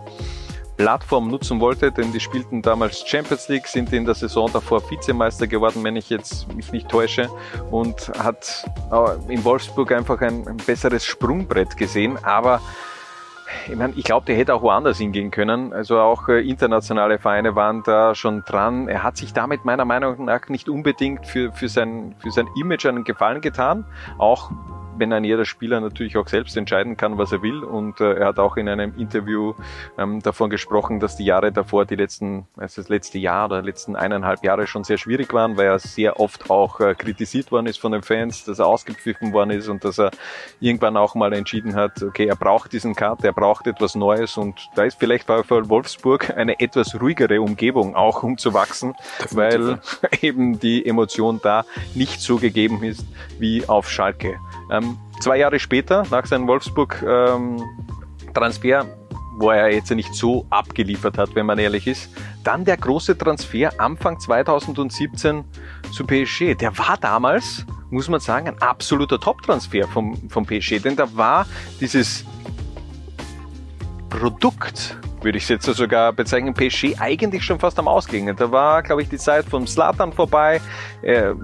Plattform 0.77 1.31
nutzen 1.31 1.61
wollte, 1.61 1.93
denn 1.93 2.13
die 2.13 2.19
spielten 2.19 2.63
damals 2.63 3.07
Champions 3.07 3.49
League, 3.49 3.69
sind 3.69 3.93
in 3.93 4.05
der 4.05 4.17
Saison 4.17 4.51
davor 4.53 4.83
Vizemeister 4.91 5.47
geworden, 5.47 5.85
wenn 5.85 5.95
ich 5.95 6.11
jetzt 6.11 6.53
mich 6.53 6.73
nicht 6.73 6.89
täusche, 6.89 7.31
und 7.71 8.09
hat 8.19 8.69
äh, 8.91 9.33
in 9.33 9.45
Wolfsburg 9.45 9.93
einfach 9.93 10.21
ein, 10.21 10.47
ein 10.49 10.57
besseres 10.57 11.05
Sprungbrett 11.05 11.77
gesehen, 11.77 12.19
aber 12.25 12.61
ich 13.69 13.77
meine, 13.77 13.93
ich 13.97 14.05
glaube, 14.05 14.27
der 14.27 14.37
hätte 14.37 14.55
auch 14.55 14.63
woanders 14.63 14.99
hingehen 14.99 15.31
können. 15.31 15.73
Also 15.73 15.99
auch 15.99 16.29
äh, 16.29 16.41
internationale 16.41 17.19
Vereine 17.19 17.55
waren 17.55 17.83
da 17.85 18.15
schon 18.15 18.43
dran. 18.45 18.89
Er 18.89 19.03
hat 19.03 19.17
sich 19.17 19.33
damit 19.33 19.65
meiner 19.65 19.85
Meinung 19.85 20.25
nach 20.25 20.49
nicht 20.49 20.69
unbedingt 20.69 21.27
für, 21.27 21.53
für, 21.53 21.69
sein, 21.69 22.15
für 22.19 22.31
sein 22.31 22.49
Image 22.61 22.87
einen 22.87 23.05
Gefallen 23.05 23.41
getan. 23.41 23.85
Auch 24.19 24.51
wenn 24.99 25.13
ein 25.13 25.25
jeder 25.25 25.45
Spieler 25.45 25.81
natürlich 25.81 26.17
auch 26.17 26.29
selbst 26.29 26.57
entscheiden 26.57 26.97
kann, 26.97 27.19
was 27.19 27.33
er 27.33 27.43
will. 27.43 27.65
Und 27.65 28.01
äh, 28.01 28.15
er 28.15 28.27
hat 28.29 28.39
auch 28.39 28.57
in 28.57 28.69
einem 28.69 28.95
Interview 28.97 29.55
ähm, 29.99 30.21
davon 30.23 30.51
gesprochen, 30.51 31.01
dass 31.01 31.17
die 31.17 31.25
Jahre 31.25 31.53
davor, 31.53 31.85
die 31.87 31.97
letzten, 31.97 32.47
also 32.57 32.83
das 32.83 32.89
letzte 32.89 33.19
Jahr 33.19 33.47
oder 33.47 33.63
letzten 33.63 33.97
eineinhalb 33.97 34.45
Jahre 34.45 34.67
schon 34.67 34.85
sehr 34.85 34.99
schwierig 34.99 35.33
waren, 35.33 35.57
weil 35.57 35.67
er 35.67 35.79
sehr 35.79 36.21
oft 36.21 36.51
auch 36.51 36.81
äh, 36.81 36.95
kritisiert 36.95 37.51
worden 37.53 37.67
ist 37.67 37.79
von 37.79 37.93
den 37.93 38.03
Fans, 38.03 38.45
dass 38.45 38.59
er 38.59 38.67
ausgepfiffen 38.67 39.33
worden 39.33 39.51
ist 39.51 39.69
und 39.69 39.85
dass 39.85 39.99
er 39.99 40.11
irgendwann 40.61 40.97
auch 40.97 41.15
mal 41.15 41.33
entschieden 41.33 41.75
hat, 41.75 42.03
okay, 42.03 42.27
er 42.27 42.37
braucht 42.37 42.73
diesen 42.73 42.95
Cut, 42.95 43.25
er 43.25 43.33
braucht 43.33 43.67
etwas 43.67 43.95
Neues 43.95 44.37
und 44.37 44.69
da 44.75 44.85
ist 44.85 44.99
vielleicht 44.99 45.27
bei 45.27 45.43
Wolfsburg 45.49 46.37
eine 46.37 46.61
etwas 46.61 47.01
ruhigere 47.01 47.41
Umgebung 47.41 47.95
auch 47.95 48.23
um 48.23 48.39
zu 48.39 48.55
wachsen, 48.55 48.95
Definitiv. 49.23 49.37
weil 49.37 50.19
eben 50.23 50.59
die 50.59 50.87
Emotion 50.87 51.41
da 51.43 51.65
nicht 51.95 52.21
so 52.21 52.37
gegeben 52.37 52.83
ist 52.83 53.07
wie 53.39 53.67
auf 53.69 53.91
Schalke. 53.91 54.39
Ähm, 54.71 54.86
zwei 55.21 55.39
Jahre 55.39 55.59
später, 55.59 56.05
nach 56.11 56.27
seinem 56.27 56.47
Wolfsburg-Transfer, 56.47 58.81
ähm, 58.81 58.87
wo 59.39 59.51
er 59.51 59.73
jetzt 59.73 59.91
nicht 59.91 60.15
so 60.15 60.47
abgeliefert 60.51 61.19
hat, 61.19 61.35
wenn 61.35 61.47
man 61.47 61.59
ehrlich 61.59 61.87
ist, 61.87 62.11
dann 62.43 62.65
der 62.65 62.77
große 62.77 63.17
Transfer 63.19 63.71
Anfang 63.79 64.19
2017 64.19 65.45
zu 65.93 66.07
PSG. 66.07 66.55
Der 66.55 66.77
war 66.79 66.97
damals, 66.99 67.67
muss 67.91 68.09
man 68.09 68.21
sagen, 68.21 68.49
ein 68.49 68.63
absoluter 68.63 69.21
Top-Transfer 69.21 69.87
vom, 69.89 70.17
vom 70.31 70.47
PSG, 70.47 70.79
denn 70.79 70.97
da 70.97 71.07
war 71.15 71.47
dieses 71.81 72.25
Produkt, 74.09 74.97
würde 75.23 75.39
ich 75.39 75.45
es 75.45 75.51
jetzt 75.51 75.67
sogar 75.67 76.13
bezeichnen, 76.13 76.55
PSG 76.55 76.99
eigentlich 76.99 77.45
schon 77.45 77.59
fast 77.59 77.79
am 77.79 77.89
Ausgehen. 77.89 78.35
Da 78.37 78.51
war, 78.51 78.83
glaube 78.83 79.03
ich, 79.03 79.09
die 79.09 79.19
Zeit 79.19 79.45
vom 79.45 79.67
Slatan 79.67 80.13
vorbei. 80.13 80.61
Äh, 81.03 81.35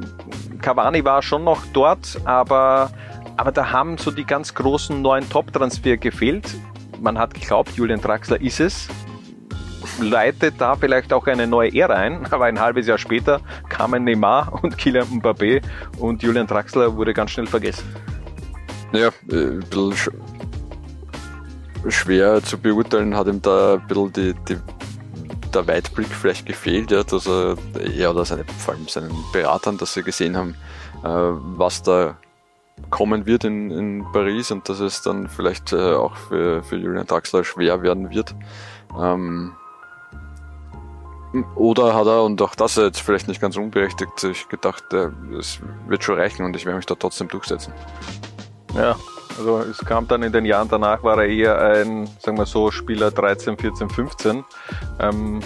Cavani 0.60 1.04
war 1.04 1.20
schon 1.20 1.44
noch 1.44 1.62
dort, 1.72 2.20
aber 2.24 2.90
aber 3.36 3.52
da 3.52 3.70
haben 3.70 3.98
so 3.98 4.10
die 4.10 4.24
ganz 4.24 4.54
großen 4.54 5.00
neuen 5.00 5.28
Top-Transfer 5.28 5.96
gefehlt. 5.96 6.54
Man 7.00 7.18
hat 7.18 7.34
geglaubt, 7.34 7.72
Julian 7.76 8.00
Draxler 8.00 8.40
ist 8.40 8.60
es. 8.60 8.88
Leitet 10.00 10.54
da 10.58 10.76
vielleicht 10.76 11.12
auch 11.12 11.26
eine 11.26 11.46
neue 11.46 11.74
Ära 11.74 11.94
ein, 11.94 12.26
aber 12.30 12.44
ein 12.46 12.60
halbes 12.60 12.86
Jahr 12.86 12.98
später 12.98 13.40
kamen 13.68 14.04
Neymar 14.04 14.60
und 14.62 14.78
Kylian 14.78 15.20
Mbappé 15.20 15.62
und 15.98 16.22
Julian 16.22 16.46
Draxler 16.46 16.96
wurde 16.96 17.12
ganz 17.14 17.32
schnell 17.32 17.46
vergessen. 17.46 17.84
Ja, 18.92 19.08
äh, 19.30 19.34
ein 19.34 19.60
bisschen 19.60 19.96
sch 19.96 20.10
schwer 21.88 22.40
zu 22.44 22.58
beurteilen, 22.58 23.16
hat 23.16 23.26
ihm 23.26 23.42
da 23.42 23.74
ein 23.74 23.86
bisschen 23.88 24.12
die, 24.12 24.34
die 24.48 24.56
der 25.52 25.66
Weitblick 25.66 26.06
vielleicht 26.06 26.46
gefehlt, 26.46 26.90
ja, 26.90 27.02
dass 27.02 27.26
er, 27.26 27.56
er 27.96 28.10
oder 28.10 28.24
seine, 28.24 28.44
vor 28.44 28.74
allem 28.74 28.88
seinen 28.88 29.12
Beratern, 29.32 29.76
dass 29.78 29.94
sie 29.94 30.02
gesehen 30.02 30.36
haben, 30.36 30.54
äh, 31.04 31.08
was 31.08 31.82
da 31.82 32.16
kommen 32.90 33.26
wird 33.26 33.44
in, 33.44 33.70
in 33.70 34.06
Paris 34.12 34.50
und 34.50 34.68
dass 34.68 34.80
es 34.80 35.02
dann 35.02 35.28
vielleicht 35.28 35.72
äh, 35.72 35.94
auch 35.94 36.16
für, 36.16 36.62
für 36.62 36.76
Julian 36.76 37.06
Draxler 37.06 37.44
schwer 37.44 37.82
werden 37.82 38.10
wird. 38.10 38.34
Ähm, 38.98 39.52
oder 41.54 41.94
hat 41.94 42.06
er, 42.06 42.22
und 42.22 42.40
auch 42.42 42.54
das 42.54 42.76
jetzt 42.76 43.00
vielleicht 43.00 43.28
nicht 43.28 43.40
ganz 43.40 43.56
unberechtigt, 43.56 44.20
sich 44.20 44.48
gedacht, 44.48 44.84
äh, 44.92 45.08
es 45.38 45.60
wird 45.86 46.04
schon 46.04 46.18
reichen 46.18 46.44
und 46.44 46.54
ich 46.56 46.66
werde 46.66 46.76
mich 46.76 46.86
da 46.86 46.94
trotzdem 46.94 47.28
durchsetzen. 47.28 47.72
Ja, 48.74 48.96
also 49.38 49.60
es 49.60 49.78
kam 49.78 50.06
dann 50.08 50.22
in 50.22 50.32
den 50.32 50.44
Jahren 50.44 50.68
danach, 50.68 51.02
war 51.02 51.18
er 51.18 51.28
eher 51.28 51.58
ein, 51.58 52.08
sagen 52.18 52.36
wir 52.36 52.46
so, 52.46 52.70
Spieler 52.70 53.10
13, 53.10 53.56
14, 53.56 53.88
15. 53.88 54.44
Ähm, 55.00 55.40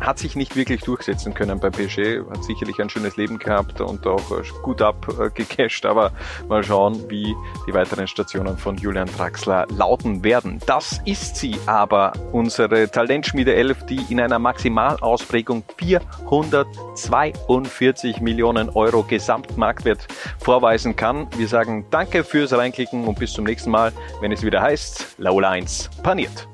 hat 0.00 0.18
sich 0.18 0.34
nicht 0.36 0.56
wirklich 0.56 0.82
durchsetzen 0.82 1.32
können 1.34 1.60
bei 1.60 1.70
PSG, 1.70 2.20
hat 2.30 2.44
sicherlich 2.44 2.80
ein 2.80 2.90
schönes 2.90 3.16
Leben 3.16 3.38
gehabt 3.38 3.80
und 3.80 4.06
auch 4.06 4.30
äh, 4.32 4.42
gut 4.62 4.82
abgecasht, 4.82 5.86
aber 5.86 6.12
mal 6.48 6.62
schauen, 6.62 7.08
wie 7.08 7.34
die 7.66 7.74
weiteren 7.74 8.06
Stationen 8.06 8.56
von 8.56 8.76
Julian 8.76 9.08
Draxler 9.16 9.66
lauten 9.76 10.22
werden. 10.24 10.60
Das 10.66 11.00
ist 11.04 11.36
sie 11.36 11.56
aber, 11.66 12.12
unsere 12.32 12.90
Talentschmiede 12.90 13.54
11, 13.54 13.86
die 13.86 14.00
in 14.08 14.20
einer 14.20 14.38
Maximalausprägung 14.38 15.64
442 15.76 18.20
Millionen 18.20 18.70
Euro 18.70 19.02
Gesamtmarktwert 19.02 20.06
vorweisen 20.38 20.96
kann. 20.96 21.28
Wir 21.36 21.48
sagen 21.48 21.86
danke 21.90 22.24
fürs 22.24 22.52
Reinklicken 22.52 23.04
und 23.04 23.18
bis 23.18 23.32
zum 23.32 23.44
nächsten 23.44 23.70
Mal, 23.70 23.92
wenn 24.20 24.32
es 24.32 24.42
wieder 24.42 24.60
heißt, 24.60 25.18
Laula 25.18 25.50
1 25.50 25.90
paniert. 26.02 26.48